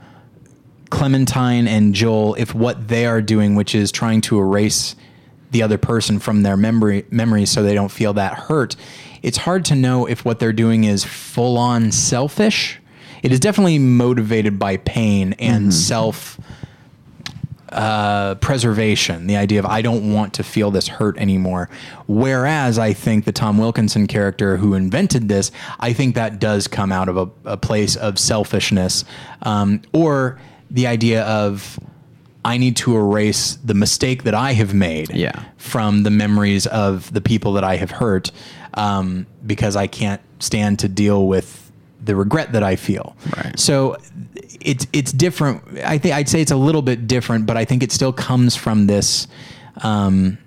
Clementine 0.90 1.68
and 1.70 1.94
Joel, 1.96 2.36
if 2.36 2.54
what 2.54 2.90
they 2.90 3.06
are 3.06 3.22
doing, 3.22 3.56
which 3.56 3.74
is 3.74 3.92
trying 3.94 4.20
to 4.22 4.38
erase 4.40 4.96
the 5.52 5.64
other 5.64 5.78
person 5.78 6.20
from 6.20 6.44
their 6.44 6.58
memory 6.58 7.06
memories 7.12 7.50
so 7.50 7.64
they 7.64 7.74
don't 7.74 7.92
feel 7.92 8.14
that 8.14 8.34
hurt, 8.34 8.76
it's 9.22 9.38
hard 9.38 9.64
to 9.66 9.76
know 9.76 10.06
if 10.06 10.26
what 10.26 10.40
they're 10.40 10.52
doing 10.52 10.84
is 10.84 11.06
full 11.06 11.58
on 11.58 11.92
selfish. 11.94 12.80
It 13.24 13.32
is 13.32 13.40
definitely 13.40 13.80
motivated 13.80 14.58
by 14.60 14.78
pain 14.78 15.34
and 15.40 15.74
self 15.74 16.40
uh, 17.70 18.34
preservation, 18.36 19.28
the 19.28 19.38
idea 19.38 19.60
of 19.60 19.66
I 19.66 19.82
don't 19.84 20.12
want 20.12 20.34
to 20.36 20.44
feel 20.44 20.72
this 20.72 20.88
hurt 20.88 21.18
anymore. 21.20 21.70
Whereas 22.08 22.80
I 22.80 22.94
think 22.94 23.26
the 23.26 23.32
Tom 23.32 23.58
Wilkinson 23.60 24.08
character 24.08 24.58
who 24.58 24.74
invented 24.74 25.30
this, 25.30 25.52
I 25.80 25.94
think 25.94 26.16
that 26.16 26.40
does 26.40 26.68
come 26.68 26.92
out 26.92 27.10
of 27.10 27.18
a, 27.18 27.30
a 27.46 27.58
place 27.58 27.96
of 27.96 28.18
selfishness 28.18 29.06
um, 29.44 29.82
or 29.94 30.40
the 30.72 30.88
idea 30.88 31.24
of 31.26 31.80
I 32.44 32.58
need 32.58 32.76
to 32.78 32.96
erase 32.98 33.60
the 33.64 33.74
mistake 33.76 34.24
that 34.24 34.34
I 34.34 34.54
have 34.54 34.74
made 34.74 35.12
Yeah. 35.14 35.44
from 35.58 36.04
the 36.04 36.10
memories 36.10 36.66
of 36.68 37.14
the 37.14 37.22
people 37.22 37.54
that 37.54 37.64
I 37.64 37.76
have 37.76 37.92
hurt 37.92 38.32
um, 38.76 39.28
because 39.46 39.76
I 39.76 39.86
can't 39.88 40.22
stand 40.40 40.80
to 40.80 40.88
deal 40.88 41.28
with 41.28 41.69
the 42.10 42.16
regret 42.16 42.52
that 42.54 42.64
I 42.64 42.76
feel. 42.76 43.16
Right. 43.38 43.58
So 43.58 43.96
it's 44.60 44.88
it's 44.92 45.12
different. 45.12 45.62
I 45.86 46.00
think 46.00 46.16
I'd 46.16 46.28
say 46.28 46.42
it's 46.42 46.52
a 46.52 46.58
little 46.58 46.82
bit 46.82 47.08
different, 47.08 47.46
but 47.46 47.56
I 47.56 47.66
think 47.66 47.84
it 47.84 47.92
still 47.92 48.12
comes 48.12 48.56
from 48.56 48.88
this 48.88 49.28
um, 49.84 50.40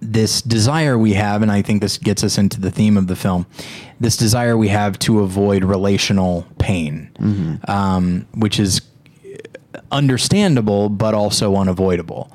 this 0.00 0.42
desire 0.42 0.98
we 0.98 1.14
have, 1.14 1.40
and 1.40 1.50
I 1.50 1.62
think 1.62 1.80
this 1.80 1.96
gets 1.96 2.22
us 2.22 2.36
into 2.36 2.60
the 2.60 2.70
theme 2.70 2.98
of 2.98 3.06
the 3.06 3.16
film. 3.16 3.46
This 3.98 4.18
desire 4.18 4.58
we 4.58 4.68
have 4.68 4.98
to 5.00 5.20
avoid 5.20 5.64
relational 5.64 6.46
pain, 6.58 7.10
um, 7.66 8.26
which 8.34 8.60
is 8.60 8.82
understandable 9.90 10.88
but 10.88 11.14
also 11.14 11.56
unavoidable. 11.56 12.30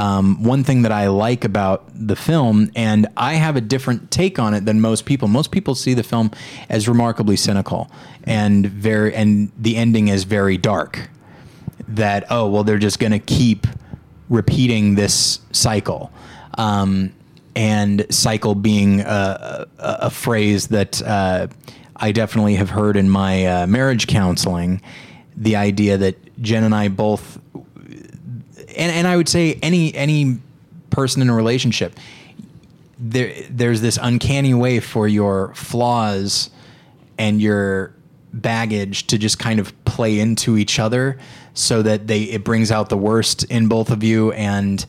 Um, 0.00 0.42
one 0.42 0.64
thing 0.64 0.82
that 0.82 0.92
I 0.92 1.08
like 1.08 1.44
about 1.44 1.84
the 1.94 2.16
film, 2.16 2.70
and 2.74 3.06
I 3.16 3.34
have 3.34 3.56
a 3.56 3.60
different 3.60 4.10
take 4.10 4.38
on 4.38 4.54
it 4.54 4.64
than 4.64 4.80
most 4.80 5.04
people. 5.04 5.28
Most 5.28 5.50
people 5.50 5.74
see 5.74 5.94
the 5.94 6.02
film 6.02 6.30
as 6.68 6.88
remarkably 6.88 7.36
cynical 7.36 7.90
and 8.24 8.66
very, 8.66 9.14
and 9.14 9.50
the 9.56 9.76
ending 9.76 10.08
is 10.08 10.24
very 10.24 10.56
dark. 10.58 11.08
That 11.88 12.24
oh 12.30 12.48
well, 12.48 12.64
they're 12.64 12.78
just 12.78 12.98
going 12.98 13.12
to 13.12 13.20
keep 13.20 13.66
repeating 14.28 14.96
this 14.96 15.40
cycle. 15.52 16.10
Um, 16.58 17.12
and 17.54 18.04
cycle 18.10 18.54
being 18.54 19.00
a, 19.00 19.66
a, 19.78 19.96
a 20.02 20.10
phrase 20.10 20.68
that 20.68 21.00
uh, 21.02 21.46
I 21.96 22.12
definitely 22.12 22.56
have 22.56 22.70
heard 22.70 22.96
in 22.96 23.08
my 23.08 23.46
uh, 23.46 23.66
marriage 23.66 24.06
counseling. 24.06 24.82
The 25.36 25.56
idea 25.56 25.98
that 25.98 26.40
Jen 26.42 26.64
and 26.64 26.74
I 26.74 26.88
both, 26.88 27.38
and, 27.54 28.92
and 28.92 29.06
I 29.06 29.16
would 29.16 29.28
say 29.28 29.58
any 29.62 29.94
any 29.94 30.38
person 30.90 31.22
in 31.22 31.28
a 31.28 31.34
relationship, 31.34 31.94
there 32.98 33.32
there's 33.50 33.80
this 33.80 33.98
uncanny 34.00 34.54
way 34.54 34.80
for 34.80 35.06
your 35.06 35.54
flaws 35.54 36.50
and 37.18 37.40
your 37.40 37.94
baggage 38.32 39.06
to 39.06 39.18
just 39.18 39.38
kind 39.38 39.58
of 39.58 39.72
play 39.84 40.18
into 40.18 40.56
each 40.56 40.78
other 40.78 41.18
so 41.54 41.82
that 41.82 42.06
they 42.06 42.22
it 42.22 42.44
brings 42.44 42.70
out 42.70 42.88
the 42.88 42.96
worst 42.96 43.44
in 43.44 43.66
both 43.66 43.90
of 43.90 44.02
you 44.02 44.32
and 44.32 44.84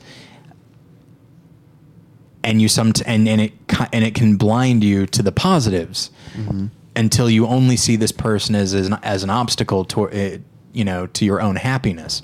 and 2.44 2.60
you 2.60 2.68
some 2.68 2.92
and 3.06 3.28
and 3.28 3.40
it 3.40 3.52
and 3.92 4.04
it 4.04 4.14
can 4.14 4.36
blind 4.36 4.84
you 4.84 5.06
to 5.06 5.22
the 5.22 5.32
positives 5.32 6.10
mm-hmm. 6.34 6.66
Until 6.98 7.30
you 7.30 7.46
only 7.46 7.76
see 7.76 7.96
this 7.96 8.12
person 8.12 8.54
as 8.54 8.74
as 8.74 8.88
an, 8.88 8.98
as 9.02 9.22
an 9.22 9.30
obstacle 9.30 9.84
to 9.84 10.08
uh, 10.10 10.38
you 10.72 10.84
know 10.84 11.06
to 11.06 11.24
your 11.24 11.40
own 11.40 11.56
happiness. 11.56 12.22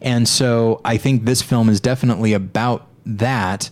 And 0.00 0.28
so 0.28 0.80
I 0.84 0.98
think 0.98 1.24
this 1.24 1.42
film 1.42 1.68
is 1.68 1.80
definitely 1.80 2.32
about 2.32 2.86
that, 3.06 3.70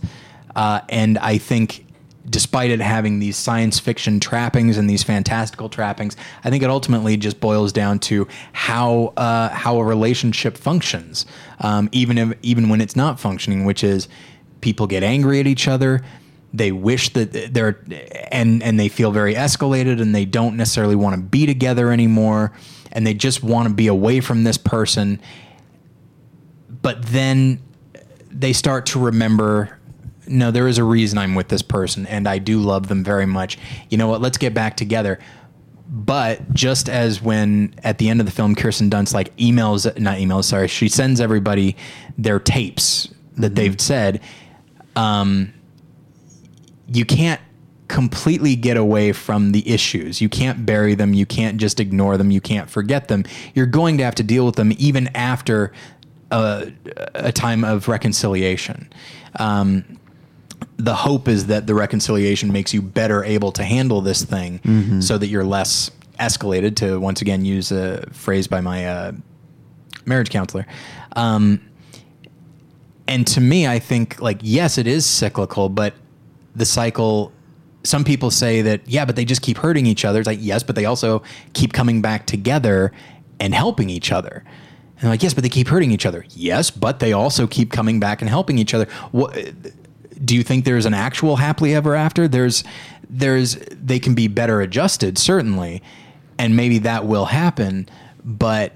uh, 0.55 0.81
and 0.89 1.17
I 1.19 1.37
think. 1.37 1.85
Despite 2.29 2.69
it 2.69 2.79
having 2.79 3.19
these 3.19 3.35
science 3.35 3.79
fiction 3.79 4.19
trappings 4.19 4.77
and 4.77 4.87
these 4.87 5.03
fantastical 5.03 5.69
trappings, 5.69 6.15
I 6.43 6.51
think 6.51 6.63
it 6.63 6.69
ultimately 6.69 7.17
just 7.17 7.41
boils 7.41 7.73
down 7.73 7.97
to 8.01 8.27
how 8.53 9.11
uh, 9.17 9.49
how 9.49 9.77
a 9.79 9.83
relationship 9.83 10.55
functions, 10.55 11.25
um, 11.59 11.89
even 11.91 12.19
if 12.19 12.37
even 12.43 12.69
when 12.69 12.79
it's 12.79 12.95
not 12.95 13.19
functioning, 13.19 13.65
which 13.65 13.83
is 13.83 14.07
people 14.61 14.85
get 14.85 15.01
angry 15.03 15.39
at 15.39 15.47
each 15.47 15.67
other 15.67 16.03
they 16.53 16.71
wish 16.71 17.09
that 17.13 17.53
they're 17.53 17.79
and 18.31 18.61
and 18.61 18.79
they 18.79 18.89
feel 18.89 19.11
very 19.11 19.35
escalated 19.35 20.01
and 20.01 20.13
they 20.13 20.25
don't 20.25 20.57
necessarily 20.57 20.95
want 20.95 21.15
to 21.15 21.21
be 21.21 21.45
together 21.45 21.91
anymore 21.91 22.51
and 22.91 23.07
they 23.07 23.13
just 23.13 23.43
want 23.43 23.67
to 23.67 23.73
be 23.73 23.87
away 23.87 24.19
from 24.19 24.43
this 24.43 24.57
person. 24.57 25.21
But 26.81 27.05
then 27.05 27.61
they 28.29 28.53
start 28.53 28.85
to 28.87 28.99
remember 28.99 29.77
no 30.27 30.51
there 30.51 30.67
is 30.67 30.77
a 30.77 30.83
reason 30.83 31.17
I'm 31.17 31.35
with 31.35 31.47
this 31.47 31.61
person 31.61 32.05
and 32.05 32.27
I 32.27 32.37
do 32.37 32.59
love 32.59 32.87
them 32.87 33.03
very 33.03 33.25
much. 33.25 33.57
You 33.89 33.97
know 33.97 34.07
what? 34.07 34.21
Let's 34.21 34.37
get 34.37 34.53
back 34.53 34.77
together. 34.77 35.19
But 35.93 36.53
just 36.53 36.87
as 36.87 37.21
when 37.21 37.75
at 37.83 37.97
the 37.97 38.07
end 38.07 38.21
of 38.21 38.25
the 38.25 38.31
film, 38.31 38.55
Kirsten 38.55 38.89
Dunst 38.89 39.13
like 39.13 39.35
emails, 39.35 39.99
not 39.99 40.17
emails, 40.19 40.45
sorry, 40.45 40.69
she 40.69 40.87
sends 40.87 41.19
everybody 41.19 41.75
their 42.17 42.39
tapes 42.39 43.09
that 43.37 43.55
they've 43.55 43.79
said. 43.79 44.21
Um, 44.95 45.53
you 46.93 47.05
can't 47.05 47.41
completely 47.87 48.55
get 48.55 48.77
away 48.77 49.11
from 49.11 49.51
the 49.51 49.69
issues. 49.69 50.21
You 50.21 50.29
can't 50.29 50.65
bury 50.65 50.95
them. 50.95 51.13
You 51.13 51.25
can't 51.25 51.57
just 51.57 51.79
ignore 51.79 52.17
them. 52.17 52.31
You 52.31 52.39
can't 52.41 52.69
forget 52.69 53.09
them. 53.09 53.25
You're 53.53 53.65
going 53.65 53.97
to 53.97 54.05
have 54.05 54.15
to 54.15 54.23
deal 54.23 54.45
with 54.45 54.55
them 54.55 54.71
even 54.77 55.09
after 55.15 55.73
a, 56.31 56.71
a 57.13 57.31
time 57.31 57.65
of 57.65 57.87
reconciliation. 57.89 58.91
Um, 59.37 59.99
the 60.77 60.95
hope 60.95 61.27
is 61.27 61.47
that 61.47 61.67
the 61.67 61.75
reconciliation 61.75 62.51
makes 62.51 62.73
you 62.73 62.81
better 62.81 63.23
able 63.23 63.51
to 63.53 63.63
handle 63.63 64.01
this 64.01 64.23
thing 64.23 64.59
so 65.01 65.17
that 65.17 65.27
you're 65.27 65.43
less 65.43 65.91
escalated 66.19 66.75
to 66.77 66.99
once 66.99 67.21
again 67.21 67.43
use 67.43 67.71
a 67.71 68.07
phrase 68.11 68.47
by 68.47 68.61
my 68.61 68.87
uh, 68.87 69.11
marriage 70.05 70.29
counselor 70.29 70.65
um, 71.15 71.59
and 73.07 73.25
to 73.25 73.41
me 73.41 73.67
i 73.67 73.79
think 73.79 74.21
like 74.21 74.37
yes 74.41 74.77
it 74.77 74.85
is 74.85 75.03
cyclical 75.05 75.67
but 75.67 75.93
the 76.55 76.65
cycle. 76.65 77.31
Some 77.83 78.03
people 78.03 78.31
say 78.31 78.61
that 78.61 78.81
yeah 78.85 79.05
but 79.05 79.15
they 79.15 79.25
just 79.25 79.41
keep 79.41 79.57
hurting 79.57 79.85
each 79.85 80.05
other. 80.05 80.19
It's 80.19 80.27
like 80.27 80.39
yes 80.41 80.63
but 80.63 80.75
they 80.75 80.85
also 80.85 81.23
keep 81.53 81.73
coming 81.73 82.01
back 82.01 82.25
together 82.25 82.91
and 83.39 83.53
helping 83.53 83.89
each 83.89 84.11
other. 84.11 84.43
And 84.99 85.09
like 85.09 85.23
yes 85.23 85.33
but 85.33 85.43
they 85.43 85.49
keep 85.49 85.67
hurting 85.67 85.91
each 85.91 86.05
other. 86.05 86.25
Yes 86.29 86.69
but 86.69 86.99
they 86.99 87.13
also 87.13 87.47
keep 87.47 87.71
coming 87.71 87.99
back 87.99 88.21
and 88.21 88.29
helping 88.29 88.57
each 88.57 88.73
other. 88.73 88.85
What 89.11 89.35
do 90.23 90.35
you 90.35 90.43
think 90.43 90.65
there's 90.65 90.85
an 90.85 90.93
actual 90.93 91.37
happily 91.37 91.73
ever 91.73 91.95
after? 91.95 92.27
There's 92.27 92.63
there's 93.11 93.55
they 93.71 93.99
can 93.99 94.15
be 94.15 94.27
better 94.27 94.61
adjusted 94.61 95.17
certainly 95.17 95.83
and 96.39 96.55
maybe 96.55 96.79
that 96.79 97.05
will 97.05 97.25
happen 97.25 97.87
but 98.23 98.71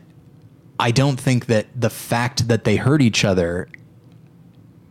i 0.77 0.91
don't 0.91 1.19
think 1.19 1.45
that 1.45 1.65
the 1.73 1.89
fact 1.89 2.49
that 2.49 2.65
they 2.65 2.75
hurt 2.75 3.01
each 3.01 3.23
other 3.23 3.69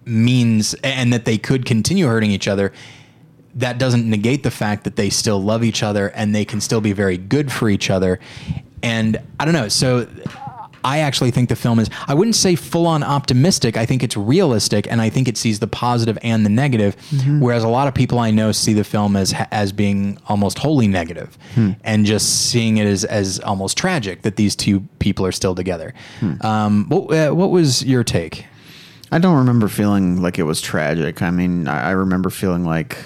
means 0.05 0.75
and 0.83 1.12
that 1.12 1.25
they 1.25 1.38
could 1.38 1.64
continue 1.64 2.07
hurting 2.07 2.31
each 2.31 2.49
other 2.49 2.73
that 3.57 3.79
doesn't 3.79 4.09
negate 4.11 4.43
the 4.43 4.51
fact 4.51 4.83
that 4.85 4.97
they 4.97 5.09
still 5.09 5.40
love 5.40 5.62
each 5.62 5.83
other 5.83 6.09
and 6.09 6.35
they 6.35 6.45
can 6.45 6.61
still 6.61 6.81
be 6.81 6.93
very 6.93 7.17
good 7.17 7.53
for 7.53 7.69
each 7.69 7.88
other 7.88 8.19
and 8.83 9.21
i 9.38 9.45
don't 9.45 9.55
know 9.55 9.69
so 9.69 10.07
I 10.87 10.99
actually 10.99 11.31
think 11.31 11.49
the 11.49 11.57
film 11.57 11.79
is, 11.79 11.88
I 12.07 12.12
wouldn't 12.12 12.37
say 12.37 12.57
full 12.57 12.87
on 12.87 13.03
optimistic. 13.03 13.79
I 13.79 13.87
think 13.87 14.03
it's 14.03 14.19
realistic 14.19 14.87
and 14.90 15.01
I 15.01 15.09
think 15.09 15.29
it 15.29 15.38
sees 15.38 15.59
the 15.59 15.67
positive 15.67 16.19
and 16.23 16.45
the 16.45 16.51
negative, 16.51 16.95
Whereas 17.40 17.64
a 17.64 17.69
lot 17.69 17.88
of 17.88 17.95
people 17.95 18.19
I 18.19 18.31
know 18.31 18.53
see 18.53 18.75
the 18.75 18.85
film 18.85 19.17
as, 19.17 19.35
as 19.51 19.73
being 19.73 20.19
almost 20.29 20.59
wholly 20.59 20.87
negative 20.87 21.38
and 21.85 22.05
just 22.05 22.51
seeing 22.51 22.77
it 22.77 22.87
as, 22.87 23.03
as 23.05 23.40
almost 23.40 23.79
tragic 23.79 24.23
that 24.23 24.37
these 24.37 24.55
two 24.55 24.81
people 24.99 25.25
are 25.25 25.33
still 25.33 25.55
together. 25.55 25.95
Um, 26.43 26.85
what, 26.90 27.11
uh, 27.17 27.31
what 27.35 27.51
was 27.51 27.83
your 27.83 28.05
take? 28.05 28.45
I 29.14 29.18
don't 29.20 29.37
remember 29.37 29.68
feeling 29.68 30.20
like 30.20 30.40
it 30.40 30.42
was 30.42 30.61
tragic. 30.61 31.22
I 31.22 31.31
mean, 31.31 31.68
I, 31.68 31.88
I 31.88 31.90
remember 31.90 32.31
feeling 32.31 32.64
like 32.64 32.98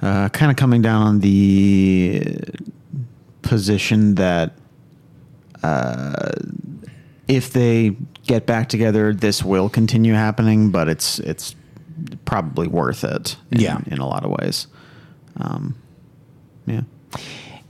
uh, 0.00 0.30
kind 0.30 0.50
of 0.50 0.56
coming 0.56 0.80
down 0.80 1.02
on 1.02 1.20
the 1.20 2.38
position 3.42 4.14
that 4.14 4.54
uh, 5.62 6.30
if 7.28 7.52
they 7.52 7.96
get 8.26 8.46
back 8.46 8.70
together, 8.70 9.12
this 9.12 9.44
will 9.44 9.68
continue 9.68 10.14
happening, 10.14 10.70
but 10.70 10.88
it's 10.88 11.18
it's 11.18 11.54
probably 12.24 12.66
worth 12.66 13.04
it. 13.04 13.36
In, 13.50 13.60
Yeah. 13.60 13.78
in 13.88 13.98
a 13.98 14.06
lot 14.06 14.24
of 14.24 14.30
ways. 14.40 14.68
Um, 15.36 15.74
yeah. 16.64 16.80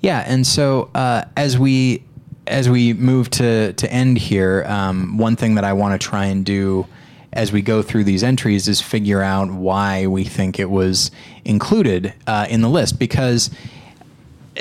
Yeah, 0.01 0.23
and 0.25 0.47
so 0.47 0.89
uh, 0.95 1.25
as 1.37 1.59
we 1.59 2.05
as 2.49 2.69
we 2.69 2.93
move 2.95 3.31
to 3.31 3.73
to 3.75 3.93
end 3.93 4.19
here, 4.19 4.65
um, 4.67 5.19
one 5.19 5.37
thing 5.37 5.55
that 5.57 5.65
I 5.65 5.73
want 5.73 6.01
to 6.01 6.05
try 6.05 6.27
and 6.27 6.45
do 6.45 6.87
as 7.33 7.53
we 7.53 7.63
go 7.63 7.83
through 7.83 8.05
these 8.05 8.23
entries 8.23 8.69
is 8.69 8.81
figure 8.81 9.23
out 9.23 9.51
why 9.53 10.07
we 10.07 10.25
think 10.25 10.59
it 10.59 10.71
was 10.71 11.11
included 11.45 12.15
uh, 12.27 12.47
in 12.49 12.61
the 12.61 12.69
list 12.69 12.99
because. 12.99 13.51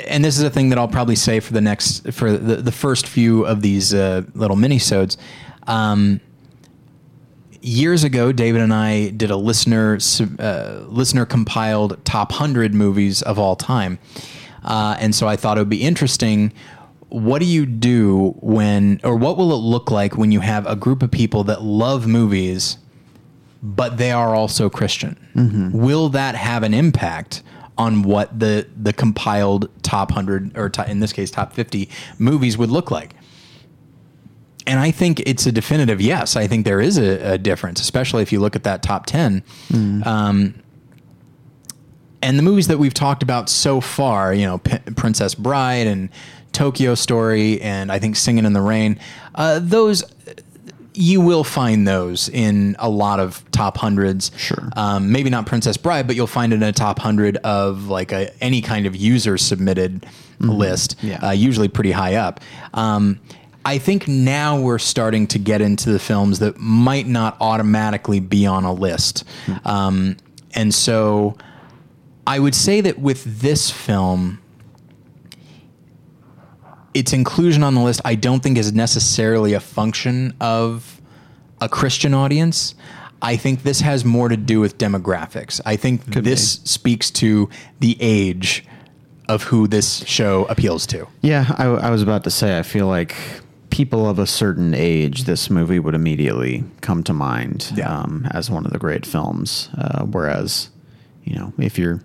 And 0.06 0.24
this 0.24 0.38
is 0.38 0.44
a 0.44 0.50
thing 0.50 0.68
that 0.68 0.78
I'll 0.78 0.86
probably 0.86 1.16
say 1.16 1.40
for 1.40 1.52
the 1.52 1.60
next 1.60 2.12
for 2.12 2.30
the, 2.30 2.56
the 2.56 2.70
first 2.70 3.04
few 3.04 3.44
of 3.44 3.62
these 3.62 3.92
uh, 3.92 4.22
little 4.32 4.56
minisodes. 4.56 5.16
Um, 5.66 6.20
years 7.60 8.04
ago, 8.04 8.30
David 8.30 8.62
and 8.62 8.72
I 8.72 9.10
did 9.10 9.30
a 9.30 9.36
listener 9.36 9.98
uh, 10.38 10.84
listener 10.86 11.26
compiled 11.26 12.04
top 12.04 12.32
hundred 12.32 12.74
movies 12.74 13.22
of 13.22 13.40
all 13.40 13.56
time, 13.56 13.98
uh, 14.62 14.96
and 15.00 15.14
so 15.14 15.26
I 15.26 15.34
thought 15.34 15.58
it 15.58 15.62
would 15.62 15.68
be 15.68 15.82
interesting. 15.82 16.52
What 17.10 17.38
do 17.40 17.46
you 17.46 17.64
do 17.66 18.34
when, 18.40 19.00
or 19.02 19.16
what 19.16 19.36
will 19.38 19.52
it 19.52 19.56
look 19.62 19.90
like 19.90 20.16
when 20.16 20.30
you 20.32 20.40
have 20.40 20.66
a 20.66 20.76
group 20.76 21.02
of 21.02 21.10
people 21.10 21.44
that 21.44 21.62
love 21.62 22.06
movies, 22.06 22.76
but 23.62 23.96
they 23.96 24.12
are 24.12 24.34
also 24.34 24.68
Christian? 24.68 25.16
Will 25.72 26.08
that 26.10 26.34
have 26.34 26.62
an 26.62 26.74
impact 26.74 27.42
on 27.78 28.02
what 28.02 28.38
the 28.38 28.66
the 28.76 28.92
compiled 28.92 29.70
top 29.82 30.10
hundred, 30.10 30.56
or 30.58 30.68
to, 30.68 30.90
in 30.90 31.00
this 31.00 31.12
case, 31.12 31.30
top 31.30 31.52
fifty 31.52 31.88
movies 32.18 32.58
would 32.58 32.70
look 32.70 32.90
like? 32.90 33.14
and 34.66 34.78
I 34.78 34.90
think 34.90 35.20
it's 35.20 35.46
a 35.46 35.52
definitive 35.52 35.98
yes. 35.98 36.36
I 36.36 36.46
think 36.46 36.66
there 36.66 36.78
is 36.78 36.98
a, 36.98 37.32
a 37.34 37.38
difference, 37.38 37.80
especially 37.80 38.20
if 38.20 38.32
you 38.32 38.38
look 38.38 38.54
at 38.54 38.64
that 38.64 38.82
top 38.82 39.06
10. 39.06 39.42
Um, 40.04 40.54
and 42.20 42.38
the 42.38 42.42
movies 42.42 42.66
that 42.68 42.78
we've 42.78 42.92
talked 42.92 43.22
about 43.22 43.48
so 43.48 43.80
far, 43.80 44.34
you 44.34 44.44
know, 44.44 44.58
P- 44.58 44.76
Princess 44.94 45.34
Bride 45.34 45.86
and 45.86 46.10
Tokyo 46.58 46.96
Story, 46.96 47.60
and 47.60 47.92
I 47.92 48.00
think 48.00 48.16
Singing 48.16 48.44
in 48.44 48.52
the 48.52 48.60
Rain, 48.60 48.98
uh, 49.36 49.60
those 49.62 50.02
you 50.92 51.20
will 51.20 51.44
find 51.44 51.86
those 51.86 52.28
in 52.28 52.74
a 52.80 52.88
lot 52.88 53.20
of 53.20 53.48
top 53.52 53.76
hundreds. 53.76 54.32
Sure. 54.36 54.68
Um, 54.74 55.12
maybe 55.12 55.30
not 55.30 55.46
Princess 55.46 55.76
Bride, 55.76 56.08
but 56.08 56.16
you'll 56.16 56.26
find 56.26 56.52
it 56.52 56.56
in 56.56 56.64
a 56.64 56.72
top 56.72 56.98
hundred 56.98 57.36
of 57.38 57.86
like 57.86 58.10
a, 58.10 58.34
any 58.42 58.60
kind 58.60 58.86
of 58.86 58.96
user 58.96 59.38
submitted 59.38 60.04
list. 60.40 60.96
Yeah. 61.00 61.24
Uh, 61.24 61.30
usually 61.30 61.68
pretty 61.68 61.92
high 61.92 62.16
up. 62.16 62.40
Um, 62.74 63.20
I 63.64 63.78
think 63.78 64.08
now 64.08 64.60
we're 64.60 64.80
starting 64.80 65.28
to 65.28 65.38
get 65.38 65.60
into 65.60 65.92
the 65.92 66.00
films 66.00 66.40
that 66.40 66.58
might 66.58 67.06
not 67.06 67.36
automatically 67.40 68.18
be 68.18 68.44
on 68.46 68.64
a 68.64 68.72
list. 68.72 69.22
Um, 69.64 70.16
and 70.54 70.74
so 70.74 71.36
I 72.26 72.40
would 72.40 72.56
say 72.56 72.80
that 72.80 72.98
with 72.98 73.40
this 73.40 73.70
film, 73.70 74.40
its 76.98 77.12
inclusion 77.12 77.62
on 77.62 77.74
the 77.74 77.80
list, 77.80 78.00
I 78.04 78.14
don't 78.14 78.42
think 78.42 78.58
is 78.58 78.72
necessarily 78.72 79.52
a 79.54 79.60
function 79.60 80.34
of 80.40 81.00
a 81.60 81.68
Christian 81.68 82.12
audience. 82.14 82.74
I 83.22 83.36
think 83.36 83.62
this 83.62 83.80
has 83.80 84.04
more 84.04 84.28
to 84.28 84.36
do 84.36 84.60
with 84.60 84.78
demographics. 84.78 85.60
I 85.66 85.76
think 85.76 86.04
this 86.06 86.60
speaks 86.64 87.10
to 87.12 87.48
the 87.80 87.96
age 88.00 88.64
of 89.28 89.42
who 89.44 89.66
this 89.68 90.04
show 90.06 90.44
appeals 90.46 90.86
to. 90.88 91.06
Yeah, 91.22 91.54
I, 91.58 91.66
I 91.66 91.90
was 91.90 92.02
about 92.02 92.24
to 92.24 92.30
say, 92.30 92.58
I 92.58 92.62
feel 92.62 92.86
like 92.86 93.14
people 93.70 94.08
of 94.08 94.18
a 94.18 94.26
certain 94.26 94.72
age, 94.74 95.24
this 95.24 95.50
movie 95.50 95.78
would 95.78 95.94
immediately 95.94 96.64
come 96.80 97.02
to 97.04 97.12
mind 97.12 97.72
Yeah. 97.76 97.92
um, 97.92 98.26
as 98.32 98.50
one 98.50 98.64
of 98.66 98.72
the 98.72 98.78
great 98.78 99.04
films. 99.04 99.68
Uh, 99.76 100.04
whereas, 100.04 100.70
you 101.24 101.36
know, 101.36 101.52
if 101.58 101.78
you're 101.78 102.00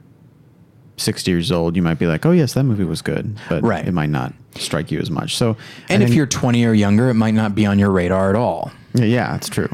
60 0.98 1.32
years 1.32 1.52
old, 1.52 1.76
you 1.76 1.82
might 1.82 1.98
be 2.00 2.06
like, 2.08 2.26
oh, 2.26 2.32
yes, 2.32 2.54
that 2.54 2.64
movie 2.64 2.84
was 2.84 3.02
good, 3.02 3.38
but 3.50 3.64
Right. 3.64 3.88
it 3.88 3.94
might 3.94 4.10
not 4.10 4.34
strike 4.56 4.92
you 4.92 5.00
as 5.00 5.10
much. 5.10 5.36
So, 5.38 5.58
I 5.90 5.94
And 5.94 6.04
if 6.04 6.10
think- 6.10 6.18
you're 6.18 6.28
20 6.28 6.64
or 6.66 6.74
younger, 6.74 7.10
it 7.10 7.16
might 7.16 7.34
not 7.34 7.56
be 7.56 7.66
on 7.66 7.80
your 7.80 7.90
radar 7.92 8.30
at 8.30 8.36
all. 8.36 8.72
Yeah, 8.94 9.06
yeah, 9.06 9.36
it's 9.36 9.50
true. 9.50 9.70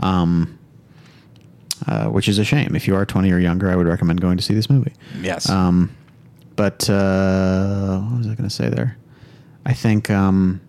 Um, 0.00 0.58
uh, 1.88 2.06
which 2.06 2.28
is 2.28 2.38
a 2.38 2.44
shame. 2.44 2.76
If 2.76 2.86
you 2.86 2.94
are 2.94 3.04
20 3.04 3.32
or 3.32 3.38
younger, 3.38 3.68
I 3.70 3.74
would 3.76 3.88
recommend 3.88 4.20
going 4.20 4.36
to 4.36 4.42
see 4.42 4.54
this 4.54 4.70
movie. 4.70 4.92
Yes. 5.20 5.48
Um, 5.50 5.90
but 6.54 6.88
uh, 6.88 7.98
what 7.98 8.18
was 8.18 8.26
I 8.28 8.34
going 8.34 8.48
to 8.48 8.54
say 8.54 8.68
there? 8.68 8.96
I 9.66 9.72
think, 9.72 10.08
um, 10.10 10.60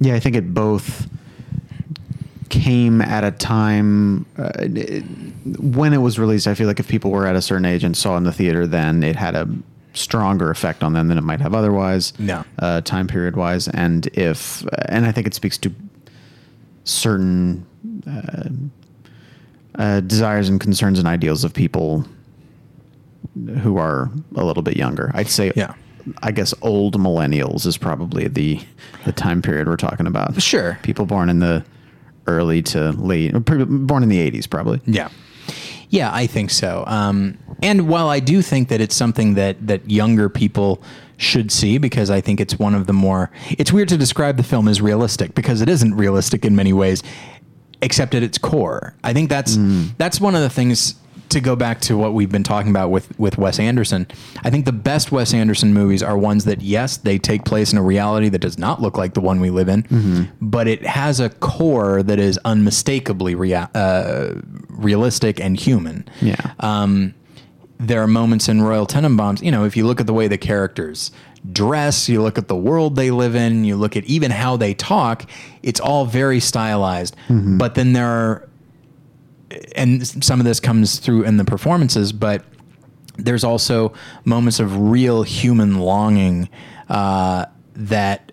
yeah, 0.00 0.14
I 0.14 0.20
think 0.20 0.34
it 0.36 0.54
both 0.54 1.08
came 2.50 3.00
at 3.00 3.24
a 3.24 3.30
time 3.30 4.26
uh, 4.38 4.50
it- 4.58 5.04
when 5.60 5.92
it 5.92 5.98
was 5.98 6.18
released. 6.18 6.46
I 6.46 6.54
feel 6.54 6.66
like 6.66 6.80
if 6.80 6.88
people 6.88 7.10
were 7.10 7.26
at 7.26 7.36
a 7.36 7.42
certain 7.42 7.64
age 7.64 7.84
and 7.84 7.96
saw 7.96 8.14
it 8.14 8.18
in 8.18 8.24
the 8.24 8.32
theater, 8.32 8.66
then 8.66 9.02
it 9.02 9.16
had 9.16 9.34
a 9.34 9.48
stronger 9.94 10.50
effect 10.50 10.82
on 10.84 10.92
them 10.92 11.08
than 11.08 11.18
it 11.18 11.24
might 11.24 11.40
have 11.40 11.54
otherwise. 11.54 12.12
Yeah. 12.18 12.44
uh, 12.58 12.80
time 12.82 13.06
period 13.08 13.36
wise, 13.36 13.68
and 13.68 14.06
if 14.08 14.64
and 14.88 15.06
I 15.06 15.12
think 15.12 15.26
it 15.26 15.34
speaks 15.34 15.58
to 15.58 15.72
certain 16.84 17.66
uh, 18.06 18.48
uh, 19.82 20.00
desires 20.00 20.48
and 20.48 20.60
concerns 20.60 20.98
and 20.98 21.06
ideals 21.08 21.44
of 21.44 21.52
people 21.54 22.04
who 23.62 23.76
are 23.76 24.10
a 24.36 24.44
little 24.44 24.62
bit 24.62 24.76
younger. 24.76 25.10
I'd 25.14 25.28
say, 25.28 25.52
Yeah. 25.54 25.74
I 26.22 26.30
guess 26.32 26.54
old 26.62 26.98
millennials 26.98 27.66
is 27.66 27.76
probably 27.76 28.28
the 28.28 28.60
the 29.04 29.12
time 29.12 29.42
period 29.42 29.68
we're 29.68 29.76
talking 29.76 30.06
about. 30.06 30.40
Sure. 30.40 30.78
people 30.82 31.04
born 31.06 31.28
in 31.28 31.40
the 31.40 31.62
early 32.28 32.62
to 32.62 32.90
late, 32.92 33.32
born 33.32 34.02
in 34.02 34.08
the 34.08 34.30
'80s, 34.30 34.48
probably. 34.48 34.80
Yeah. 34.86 35.08
Yeah, 35.90 36.10
I 36.12 36.26
think 36.26 36.50
so. 36.50 36.84
Um, 36.86 37.38
and 37.62 37.88
while 37.88 38.08
I 38.10 38.20
do 38.20 38.42
think 38.42 38.68
that 38.68 38.80
it's 38.80 38.94
something 38.94 39.34
that 39.34 39.66
that 39.66 39.88
younger 39.90 40.28
people 40.28 40.82
should 41.16 41.50
see 41.50 41.78
because 41.78 42.10
I 42.10 42.20
think 42.20 42.40
it's 42.40 42.58
one 42.58 42.74
of 42.74 42.86
the 42.86 42.92
more 42.92 43.30
it's 43.50 43.72
weird 43.72 43.88
to 43.88 43.96
describe 43.96 44.36
the 44.36 44.42
film 44.44 44.68
as 44.68 44.80
realistic 44.80 45.34
because 45.34 45.60
it 45.60 45.68
isn't 45.68 45.94
realistic 45.94 46.44
in 46.44 46.54
many 46.54 46.72
ways 46.72 47.02
except 47.82 48.14
at 48.14 48.22
its 48.22 48.38
core. 48.38 48.94
I 49.02 49.12
think 49.12 49.28
that's 49.28 49.56
that's 49.96 50.20
one 50.20 50.34
of 50.34 50.42
the 50.42 50.50
things 50.50 50.94
to 51.30 51.40
go 51.40 51.56
back 51.56 51.80
to 51.82 51.96
what 51.96 52.14
we've 52.14 52.30
been 52.30 52.42
talking 52.42 52.70
about 52.70 52.90
with 52.90 53.18
with 53.18 53.38
Wes 53.38 53.58
Anderson. 53.58 54.06
I 54.42 54.50
think 54.50 54.64
the 54.64 54.72
best 54.72 55.12
Wes 55.12 55.34
Anderson 55.34 55.72
movies 55.72 56.02
are 56.02 56.16
ones 56.16 56.44
that 56.44 56.60
yes, 56.62 56.96
they 56.96 57.18
take 57.18 57.44
place 57.44 57.72
in 57.72 57.78
a 57.78 57.82
reality 57.82 58.28
that 58.30 58.40
does 58.40 58.58
not 58.58 58.80
look 58.82 58.96
like 58.96 59.14
the 59.14 59.20
one 59.20 59.40
we 59.40 59.50
live 59.50 59.68
in, 59.68 60.30
but 60.40 60.66
it 60.68 60.84
has 60.86 61.20
a 61.20 61.28
core 61.30 62.02
that 62.02 62.18
is 62.18 62.38
unmistakably 62.44 63.34
rea- 63.34 63.68
uh, 63.74 64.34
realistic 64.68 65.40
and 65.40 65.58
human. 65.58 66.08
Yeah. 66.20 66.52
Um, 66.60 67.14
there 67.80 68.02
are 68.02 68.08
moments 68.08 68.48
in 68.48 68.60
Royal 68.60 68.86
Tenenbaums, 68.86 69.40
you 69.40 69.52
know, 69.52 69.64
if 69.64 69.76
you 69.76 69.86
look 69.86 70.00
at 70.00 70.06
the 70.06 70.12
way 70.12 70.26
the 70.26 70.38
characters 70.38 71.12
dress, 71.52 72.08
you 72.08 72.20
look 72.20 72.36
at 72.36 72.48
the 72.48 72.56
world 72.56 72.96
they 72.96 73.12
live 73.12 73.36
in, 73.36 73.64
you 73.64 73.76
look 73.76 73.96
at 73.96 74.04
even 74.04 74.30
how 74.32 74.56
they 74.56 74.74
talk, 74.74 75.24
it's 75.62 75.78
all 75.78 76.04
very 76.04 76.40
stylized. 76.40 77.14
But 77.28 77.76
then 77.76 77.92
there 77.92 78.08
are, 78.08 78.48
and 79.74 80.06
some 80.06 80.40
of 80.40 80.46
this 80.46 80.60
comes 80.60 80.98
through 80.98 81.24
in 81.24 81.36
the 81.36 81.44
performances, 81.44 82.12
but 82.12 82.44
there's 83.16 83.44
also 83.44 83.92
moments 84.24 84.60
of 84.60 84.76
real 84.90 85.22
human 85.22 85.78
longing 85.78 86.48
uh, 86.88 87.46
that 87.74 88.32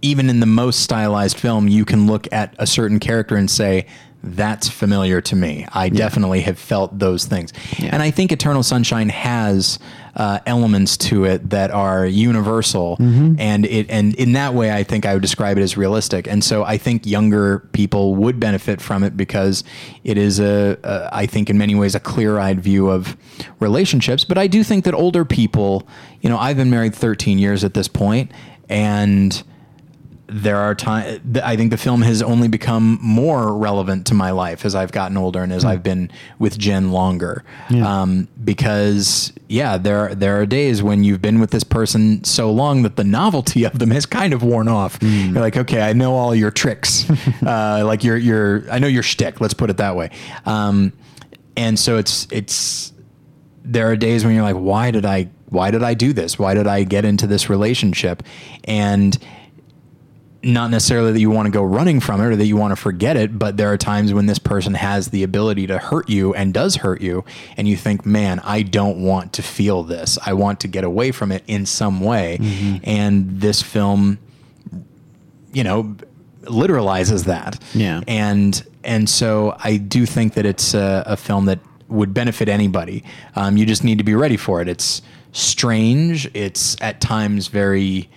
even 0.00 0.28
in 0.28 0.40
the 0.40 0.46
most 0.46 0.80
stylized 0.80 1.38
film, 1.38 1.68
you 1.68 1.84
can 1.84 2.06
look 2.06 2.26
at 2.32 2.54
a 2.58 2.66
certain 2.66 2.98
character 2.98 3.36
and 3.36 3.50
say, 3.50 3.86
that's 4.24 4.68
familiar 4.68 5.20
to 5.20 5.34
me. 5.36 5.66
I 5.72 5.88
definitely 5.88 6.42
have 6.42 6.58
felt 6.58 6.98
those 6.98 7.24
things. 7.24 7.52
Yeah. 7.78 7.90
And 7.92 8.02
I 8.02 8.10
think 8.12 8.30
Eternal 8.30 8.62
Sunshine 8.62 9.08
has 9.08 9.78
uh, 10.14 10.38
elements 10.46 10.96
to 10.98 11.24
it 11.24 11.50
that 11.50 11.70
are 11.70 12.06
universal, 12.06 12.96
Mm-hmm. 12.98 13.34
and 13.40 13.64
it 13.66 13.86
and 13.90 14.14
in 14.14 14.32
that 14.34 14.54
way, 14.54 14.70
I 14.70 14.84
think 14.84 15.06
I 15.06 15.14
would 15.14 15.22
describe 15.22 15.58
it 15.58 15.62
as 15.62 15.76
realistic. 15.76 16.28
And 16.28 16.44
so 16.44 16.62
I 16.64 16.76
think 16.78 17.06
younger 17.06 17.60
people 17.72 18.14
would 18.16 18.38
benefit 18.38 18.80
from 18.80 19.02
it 19.02 19.16
because 19.16 19.64
it 20.04 20.18
is 20.18 20.38
a, 20.38 20.78
a 20.84 21.08
I 21.12 21.26
think 21.26 21.48
in 21.50 21.56
many 21.58 21.74
ways 21.74 21.94
a 21.94 22.00
clear-eyed 22.00 22.60
view 22.60 22.90
of 22.90 23.16
relationships. 23.58 24.24
But 24.24 24.38
I 24.38 24.46
do 24.46 24.62
think 24.62 24.84
that 24.84 24.94
older 24.94 25.24
people, 25.24 25.88
you 26.20 26.28
know, 26.28 26.38
I've 26.38 26.56
been 26.56 26.70
married 26.70 26.94
13 26.94 27.38
years 27.38 27.64
at 27.64 27.74
this 27.74 27.88
point, 27.88 28.30
and 28.68 29.42
there 30.32 30.58
are 30.58 30.74
times 30.74 31.20
I 31.42 31.56
think 31.56 31.70
the 31.70 31.76
film 31.76 32.02
has 32.02 32.22
only 32.22 32.48
become 32.48 32.98
more 33.02 33.56
relevant 33.56 34.06
to 34.06 34.14
my 34.14 34.30
life 34.30 34.64
as 34.64 34.74
I've 34.74 34.92
gotten 34.92 35.16
older 35.16 35.42
and 35.42 35.52
as 35.52 35.64
I've 35.64 35.82
been 35.82 36.10
with 36.38 36.58
Jen 36.58 36.90
longer. 36.92 37.44
Um, 38.02 38.28
because 38.42 39.32
yeah, 39.48 39.76
there 39.76 39.98
are, 39.98 40.14
there 40.14 40.40
are 40.40 40.46
days 40.46 40.82
when 40.82 41.04
you've 41.04 41.20
been 41.22 41.40
with 41.40 41.50
this 41.50 41.64
person 41.64 42.24
so 42.24 42.50
long 42.50 42.82
that 42.82 42.96
the 42.96 43.04
novelty 43.04 43.64
of 43.64 43.78
them 43.78 43.90
has 43.90 44.06
kind 44.06 44.32
of 44.32 44.42
worn 44.42 44.68
off. 44.68 44.98
You're 45.32 45.42
like, 45.42 45.56
okay, 45.56 45.82
I 45.82 45.92
know 45.92 46.14
all 46.14 46.34
your 46.34 46.50
tricks, 46.50 47.08
uh, 47.46 47.82
like 47.84 48.02
your 48.02 48.16
your 48.16 48.70
I 48.70 48.78
know 48.78 48.88
your 48.88 49.02
shtick. 49.02 49.40
Let's 49.40 49.54
put 49.54 49.70
it 49.70 49.76
that 49.76 49.96
way. 49.96 50.10
Um, 50.46 50.92
and 51.56 51.78
so 51.78 51.98
it's 51.98 52.26
it's 52.30 52.92
there 53.64 53.90
are 53.90 53.96
days 53.96 54.24
when 54.24 54.34
you're 54.34 54.42
like, 54.42 54.56
why 54.56 54.90
did 54.90 55.04
I 55.04 55.28
why 55.50 55.70
did 55.70 55.82
I 55.82 55.94
do 55.94 56.12
this? 56.12 56.38
Why 56.38 56.54
did 56.54 56.66
I 56.66 56.84
get 56.84 57.04
into 57.04 57.26
this 57.26 57.50
relationship? 57.50 58.22
And 58.64 59.18
not 60.42 60.70
necessarily 60.70 61.12
that 61.12 61.20
you 61.20 61.30
want 61.30 61.46
to 61.46 61.52
go 61.52 61.62
running 61.62 62.00
from 62.00 62.20
it 62.20 62.24
or 62.26 62.36
that 62.36 62.46
you 62.46 62.56
want 62.56 62.72
to 62.72 62.76
forget 62.76 63.16
it, 63.16 63.38
but 63.38 63.56
there 63.56 63.72
are 63.72 63.76
times 63.76 64.12
when 64.12 64.26
this 64.26 64.38
person 64.38 64.74
has 64.74 65.08
the 65.08 65.22
ability 65.22 65.66
to 65.68 65.78
hurt 65.78 66.08
you 66.08 66.34
and 66.34 66.52
does 66.52 66.76
hurt 66.76 67.00
you, 67.00 67.24
and 67.56 67.68
you 67.68 67.76
think, 67.76 68.04
man, 68.04 68.40
I 68.40 68.62
don't 68.62 69.02
want 69.02 69.32
to 69.34 69.42
feel 69.42 69.82
this. 69.84 70.18
I 70.24 70.32
want 70.32 70.60
to 70.60 70.68
get 70.68 70.84
away 70.84 71.12
from 71.12 71.30
it 71.30 71.44
in 71.46 71.66
some 71.66 72.00
way. 72.00 72.38
And 72.82 73.40
this 73.40 73.62
film, 73.62 74.18
you 75.52 75.62
know, 75.62 75.96
literalizes 76.42 77.26
that. 77.26 77.58
Yeah. 77.74 78.00
And 78.08 78.64
and 78.84 79.08
so 79.08 79.56
I 79.62 79.76
do 79.76 80.06
think 80.06 80.34
that 80.34 80.44
it's 80.44 80.74
a, 80.74 81.04
a 81.06 81.16
film 81.16 81.46
that 81.46 81.60
would 81.88 82.12
benefit 82.12 82.48
anybody. 82.48 83.04
Um, 83.36 83.56
you 83.56 83.64
just 83.64 83.84
need 83.84 83.98
to 83.98 84.04
be 84.04 84.14
ready 84.14 84.36
for 84.36 84.60
it. 84.60 84.68
It's 84.68 85.02
strange. 85.30 86.28
It's 86.34 86.76
at 86.80 87.00
times 87.00 87.46
very 87.46 88.08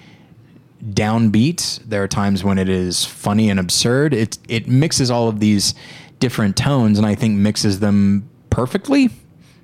downbeat. 0.84 1.80
There 1.86 2.04
are 2.04 2.08
times 2.08 2.44
when 2.44 2.58
it 2.58 2.70
is 2.70 3.06
funny 3.06 3.50
and 3.50 3.60
absurd. 3.60 4.14
It 4.14 4.38
it 4.48 4.68
mixes 4.68 5.10
all 5.12 5.28
of 5.28 5.40
these 5.40 5.74
different 6.20 6.56
tones, 6.56 6.98
and 6.98 7.06
I 7.06 7.16
think 7.16 7.38
mixes 7.38 7.80
them 7.80 8.30
perfectly. 8.50 9.10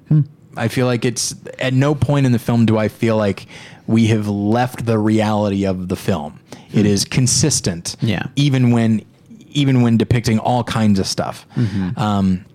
Hmm. 0.08 0.21
I 0.58 0.67
feel 0.67 0.86
like 0.86 1.06
it's 1.06 1.36
at 1.60 1.74
no 1.74 1.95
point 1.95 2.26
in 2.26 2.32
the 2.32 2.39
film 2.39 2.65
do 2.65 2.78
I 2.78 2.88
feel 2.88 3.17
like 3.17 3.47
we 3.88 4.08
have 4.08 4.28
left 4.28 4.86
the 4.86 4.97
reality 4.97 5.65
of 5.65 5.88
the 5.88 5.95
film. 5.95 6.39
It 6.74 6.82
hmm. 6.82 6.86
is 6.86 7.06
consistent, 7.06 7.95
Yeah. 8.02 8.28
even 8.36 8.71
when 8.71 9.06
even 9.54 9.82
when 9.82 9.97
depicting 9.97 10.39
all 10.39 10.63
kinds 10.63 10.97
of 10.97 11.06
stuff. 11.06 11.45
Mm-hmm. 11.56 12.00
Um, 12.00 12.45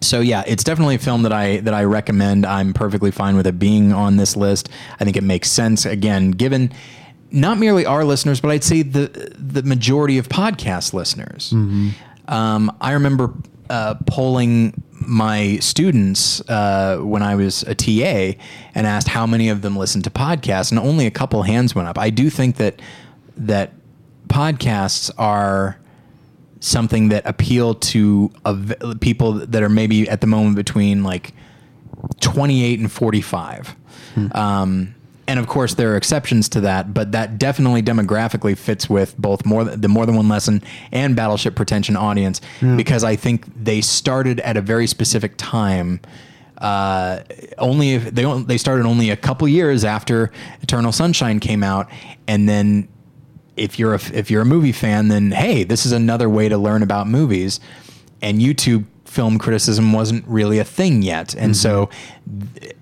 so 0.00 0.20
yeah, 0.20 0.44
it's 0.46 0.62
definitely 0.62 0.96
a 0.96 0.98
film 0.98 1.22
that 1.22 1.32
I 1.32 1.58
that 1.60 1.74
I 1.74 1.84
recommend. 1.84 2.44
I'm 2.46 2.72
perfectly 2.72 3.10
fine 3.10 3.36
with 3.36 3.46
it 3.46 3.58
being 3.58 3.92
on 3.92 4.16
this 4.16 4.36
list. 4.36 4.68
I 5.00 5.04
think 5.04 5.16
it 5.16 5.24
makes 5.24 5.50
sense 5.50 5.86
again, 5.86 6.32
given 6.32 6.72
not 7.34 7.58
merely 7.58 7.84
our 7.84 8.04
listeners, 8.04 8.40
but 8.40 8.50
I'd 8.50 8.64
say 8.64 8.82
the 8.82 9.32
the 9.38 9.62
majority 9.62 10.18
of 10.18 10.28
podcast 10.28 10.94
listeners. 10.94 11.52
Um, 12.28 12.74
I 12.80 12.92
remember 12.92 13.34
uh, 13.68 13.96
polling 14.06 14.82
my 15.06 15.58
students 15.58 16.40
uh, 16.48 16.98
when 17.02 17.22
I 17.22 17.34
was 17.34 17.62
a 17.64 17.74
TA 17.74 18.38
and 18.74 18.86
asked 18.86 19.08
how 19.08 19.26
many 19.26 19.48
of 19.50 19.60
them 19.60 19.76
listened 19.76 20.04
to 20.04 20.10
podcasts, 20.10 20.70
and 20.70 20.78
only 20.78 21.06
a 21.06 21.10
couple 21.10 21.42
hands 21.42 21.74
went 21.74 21.88
up. 21.88 21.98
I 21.98 22.10
do 22.10 22.30
think 22.30 22.56
that 22.56 22.80
that 23.36 23.72
podcasts 24.28 25.10
are 25.18 25.78
something 26.60 27.08
that 27.10 27.26
appeal 27.26 27.74
to 27.74 28.30
av- 28.46 28.72
people 29.00 29.32
that 29.32 29.62
are 29.62 29.68
maybe 29.68 30.08
at 30.08 30.20
the 30.22 30.26
moment 30.26 30.56
between 30.56 31.02
like 31.02 31.34
28 32.20 32.78
and 32.80 32.90
45. 32.90 33.76
Um, 34.32 34.94
and 35.26 35.38
of 35.40 35.46
course, 35.46 35.74
there 35.74 35.92
are 35.92 35.96
exceptions 35.96 36.48
to 36.50 36.60
that, 36.62 36.92
but 36.92 37.12
that 37.12 37.38
definitely 37.38 37.82
demographically 37.82 38.56
fits 38.56 38.90
with 38.90 39.16
both 39.18 39.46
more 39.46 39.64
the 39.64 39.88
more 39.88 40.04
than 40.06 40.16
one 40.16 40.28
lesson 40.28 40.62
and 40.92 41.16
Battleship 41.16 41.54
Pretension 41.56 41.96
audience 41.96 42.40
because 42.76 43.04
I 43.04 43.16
think 43.16 43.46
they 43.62 43.80
started 43.80 44.40
at 44.40 44.56
a 44.56 44.60
very 44.60 44.86
specific 44.86 45.34
time. 45.36 46.00
Uh, 46.58 47.20
only 47.58 47.94
if 47.94 48.14
they 48.14 48.24
they 48.42 48.58
started 48.58 48.86
only 48.86 49.10
a 49.10 49.16
couple 49.16 49.46
years 49.48 49.84
after 49.84 50.30
Eternal 50.62 50.92
Sunshine 50.92 51.40
came 51.40 51.62
out, 51.62 51.88
and 52.28 52.48
then 52.48 52.88
if 53.56 53.78
you're 53.78 53.94
a, 53.94 54.00
if 54.12 54.30
you're 54.30 54.42
a 54.42 54.46
movie 54.46 54.72
fan, 54.72 55.08
then 55.08 55.30
hey, 55.30 55.64
this 55.64 55.86
is 55.86 55.92
another 55.92 56.28
way 56.28 56.48
to 56.48 56.58
learn 56.58 56.82
about 56.82 57.06
movies. 57.08 57.60
And 58.22 58.40
YouTube 58.40 58.84
film 59.04 59.38
criticism 59.38 59.92
wasn't 59.92 60.26
really 60.26 60.58
a 60.58 60.64
thing 60.64 61.02
yet, 61.02 61.34
and 61.34 61.56
so 61.56 61.88
th- 62.60 62.74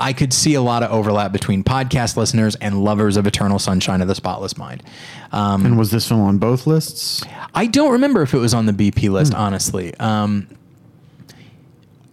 I 0.00 0.12
could 0.12 0.32
see 0.32 0.54
a 0.54 0.62
lot 0.62 0.82
of 0.82 0.90
overlap 0.90 1.30
between 1.30 1.62
podcast 1.62 2.16
listeners 2.16 2.56
and 2.56 2.82
lovers 2.82 3.16
of 3.16 3.26
Eternal 3.26 3.58
Sunshine 3.58 4.00
of 4.00 4.08
the 4.08 4.14
Spotless 4.14 4.56
Mind. 4.56 4.82
Um, 5.30 5.64
And 5.66 5.78
was 5.78 5.90
this 5.90 6.08
film 6.08 6.22
on 6.22 6.38
both 6.38 6.66
lists? 6.66 7.22
I 7.54 7.66
don't 7.66 7.92
remember 7.92 8.22
if 8.22 8.32
it 8.34 8.38
was 8.38 8.54
on 8.54 8.66
the 8.66 8.72
BP 8.72 9.10
list, 9.10 9.34
honestly. 9.34 9.94
Um, 9.98 10.48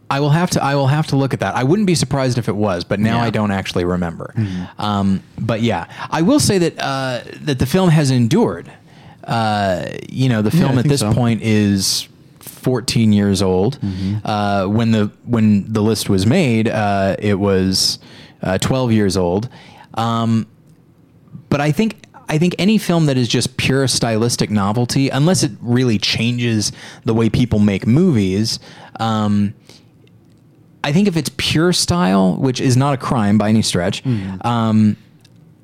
I 0.10 0.20
will 0.22 0.30
have 0.30 0.50
to. 0.52 0.64
I 0.64 0.76
will 0.76 0.88
have 0.88 1.08
to 1.08 1.16
look 1.18 1.34
at 1.34 1.42
that. 1.42 1.56
I 1.56 1.64
wouldn't 1.64 1.86
be 1.88 1.96
surprised 1.96 2.38
if 2.38 2.48
it 2.48 2.56
was, 2.56 2.84
but 2.86 3.00
now 3.00 3.18
Yeah. 3.18 3.24
I 3.24 3.30
don't 3.30 3.52
actually 3.52 3.84
remember. 3.84 4.34
Um, 4.78 5.22
but 5.38 5.62
yeah, 5.62 5.86
I 6.10 6.22
will 6.22 6.40
say 6.40 6.58
that 6.60 6.80
uh, 6.80 7.22
that 7.42 7.60
the 7.60 7.66
film 7.66 7.90
has 7.90 8.10
endured. 8.12 8.72
Uh, 9.24 9.88
you 10.08 10.30
know, 10.30 10.42
the 10.42 10.52
film 10.52 10.78
at 10.80 10.86
this 10.86 11.02
so. 11.02 11.14
point 11.14 11.42
is 11.42 12.08
14 12.68 13.14
years 13.14 13.42
old. 13.42 13.80
Uh, 14.26 14.68
when 14.68 14.92
the 14.92 15.10
when 15.24 15.72
the 15.72 15.82
list 15.82 16.10
was 16.10 16.26
made, 16.26 16.68
uh, 16.68 17.16
it 17.18 17.36
was 17.36 17.98
uh, 18.42 18.58
12 18.58 18.92
years 18.92 19.16
old. 19.16 19.48
Um, 19.94 20.48
but 21.50 21.62
I 21.62 21.72
think 21.72 21.96
I 22.28 22.38
think 22.38 22.56
any 22.60 22.78
film 22.78 23.06
that 23.06 23.16
is 23.16 23.30
just 23.30 23.56
pure 23.56 23.88
stylistic 23.88 24.50
novelty, 24.50 25.08
unless 25.08 25.44
it 25.44 25.54
really 25.62 25.98
changes 25.98 26.74
the 27.06 27.14
way 27.14 27.30
people 27.30 27.60
make 27.60 27.88
movies, 27.88 28.60
um, 29.00 29.54
I 30.84 30.92
think 30.92 31.08
if 31.08 31.16
it's 31.16 31.32
pure 31.38 31.72
style, 31.72 32.36
which 32.36 32.60
is 32.60 32.76
not 32.76 32.94
a 32.94 32.98
crime 32.98 33.38
by 33.38 33.48
any 33.48 33.62
stretch, 33.62 34.04
um, 34.42 34.98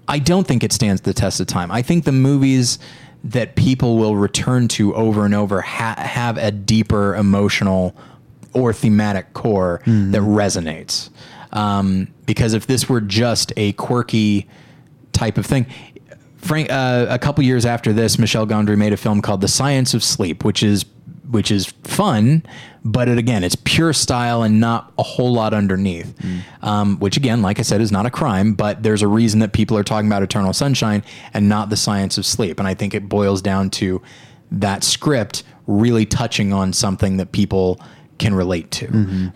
I 0.07 0.19
don't 0.19 0.47
think 0.47 0.63
it 0.63 0.71
stands 0.71 1.01
the 1.01 1.13
test 1.13 1.41
of 1.41 1.47
time. 1.47 1.69
I 1.69 1.81
think 1.81 2.05
the 2.05 2.13
movies 2.13 2.79
that 3.23 3.55
people 3.55 3.97
will 3.97 4.15
return 4.17 4.67
to 4.67 4.93
over 4.95 5.25
and 5.25 5.33
over 5.33 5.61
ha- 5.61 5.95
have 5.97 6.37
a 6.37 6.51
deeper 6.51 7.15
emotional 7.15 7.95
or 8.53 8.73
thematic 8.73 9.33
core 9.33 9.81
that 9.85 10.21
resonates. 10.21 11.09
Um, 11.51 12.07
because 12.25 12.53
if 12.53 12.67
this 12.67 12.89
were 12.89 13.01
just 13.01 13.53
a 13.57 13.73
quirky 13.73 14.47
type 15.11 15.37
of 15.37 15.45
thing, 15.45 15.65
Frank, 16.37 16.69
uh, 16.69 17.05
a 17.09 17.17
couple 17.17 17.43
years 17.43 17.65
after 17.65 17.93
this, 17.93 18.19
Michel 18.19 18.45
Gondry 18.45 18.77
made 18.77 18.91
a 18.91 18.97
film 18.97 19.21
called 19.21 19.39
The 19.41 19.47
Science 19.47 19.93
of 19.93 20.03
Sleep, 20.03 20.43
which 20.43 20.61
is 20.61 20.83
which 21.33 21.51
is 21.51 21.65
fun, 21.83 22.43
but 22.85 23.09
it 23.09 23.17
again, 23.17 23.43
it's 23.43 23.55
pure 23.63 23.91
style 23.93 24.43
and 24.43 24.59
not 24.59 24.93
a 24.97 25.03
whole 25.03 25.33
lot 25.33 25.53
underneath. 25.53 26.13
Um, 26.61 26.97
which 26.99 27.17
again, 27.17 27.41
like 27.41 27.59
I 27.59 27.63
said, 27.63 27.81
is 27.81 27.91
not 27.91 28.05
a 28.05 28.09
crime, 28.11 28.53
but 28.53 28.83
there's 28.83 29.01
a 29.01 29.07
reason 29.07 29.39
that 29.41 29.51
people 29.51 29.77
are 29.77 29.83
talking 29.83 30.07
about 30.07 30.23
Eternal 30.23 30.53
Sunshine 30.53 31.03
and 31.33 31.49
not 31.49 31.69
The 31.69 31.77
Science 31.77 32.17
of 32.17 32.25
Sleep, 32.25 32.59
and 32.59 32.67
I 32.67 32.73
think 32.73 32.93
it 32.93 33.09
boils 33.09 33.41
down 33.41 33.69
to 33.71 34.01
that 34.51 34.83
script 34.83 35.43
really 35.67 36.05
touching 36.05 36.53
on 36.53 36.71
something 36.73 37.17
that 37.17 37.31
people 37.31 37.79
can 38.19 38.35
relate 38.35 38.69
to. 38.71 38.87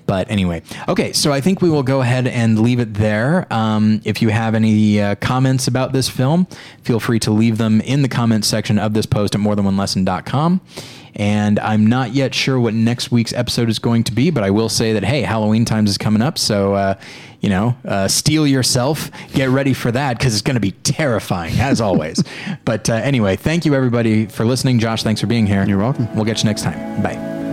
But 0.06 0.30
anyway, 0.30 0.62
okay, 0.88 1.12
so 1.12 1.34
I 1.34 1.42
think 1.42 1.62
we 1.62 1.70
will 1.70 1.84
go 1.84 2.02
ahead 2.02 2.28
and 2.28 2.60
leave 2.60 2.80
it 2.80 2.94
there. 2.94 3.52
Um, 3.52 4.02
if 4.06 4.22
you 4.22 4.30
have 4.30 4.54
any 4.56 5.02
uh, 5.02 5.16
comments 5.16 5.68
about 5.68 5.94
this 5.94 6.08
film, 6.08 6.48
feel 6.84 7.00
free 7.00 7.20
to 7.20 7.32
leave 7.32 7.58
them 7.58 7.82
in 7.82 8.04
the 8.04 8.08
comments 8.08 8.48
section 8.48 8.78
of 8.78 8.94
this 8.94 9.06
post 9.06 9.36
at 9.36 9.42
morethanonelesson.com. 9.42 10.62
And 11.17 11.60
I'm 11.60 11.88
not 11.88 12.13
yet 12.13 12.34
sure 12.34 12.60
what 12.60 12.75
next 12.75 13.12
week's 13.12 13.34
episode 13.34 13.69
is 13.69 13.80
going 13.80 14.03
to 14.06 14.13
be, 14.13 14.30
but 14.30 14.43
I 14.43 14.51
will 14.51 14.69
say 14.69 14.93
that, 14.93 15.03
hey, 15.03 15.23
Halloween 15.23 15.65
times 15.65 15.89
is 15.89 15.97
coming 15.97 16.21
up. 16.21 16.38
So, 16.38 16.75
uh, 16.75 16.93
you 17.41 17.49
know, 17.49 17.76
uh, 17.86 18.07
steel 18.07 18.45
yourself, 18.45 19.09
get 19.34 19.49
ready 19.49 19.74
for 19.74 19.91
that 19.91 20.18
because 20.18 20.34
it's 20.34 20.43
going 20.43 20.55
to 20.55 20.61
be 20.61 20.72
terrifying, 20.72 21.59
as 21.59 21.82
always. 21.82 22.24
but 22.65 22.89
uh, 22.89 22.93
anyway, 22.93 23.36
thank 23.36 23.65
you, 23.65 23.74
everybody, 23.74 24.28
for 24.28 24.45
listening. 24.45 24.80
Josh, 24.80 25.03
thanks 25.03 25.20
for 25.20 25.28
being 25.28 25.47
here. 25.47 25.65
You're 25.68 25.80
welcome. 25.80 26.07
We'll 26.15 26.26
get 26.26 26.43
you 26.43 26.45
next 26.45 26.61
time. 26.61 27.01
Bye. 27.01 27.47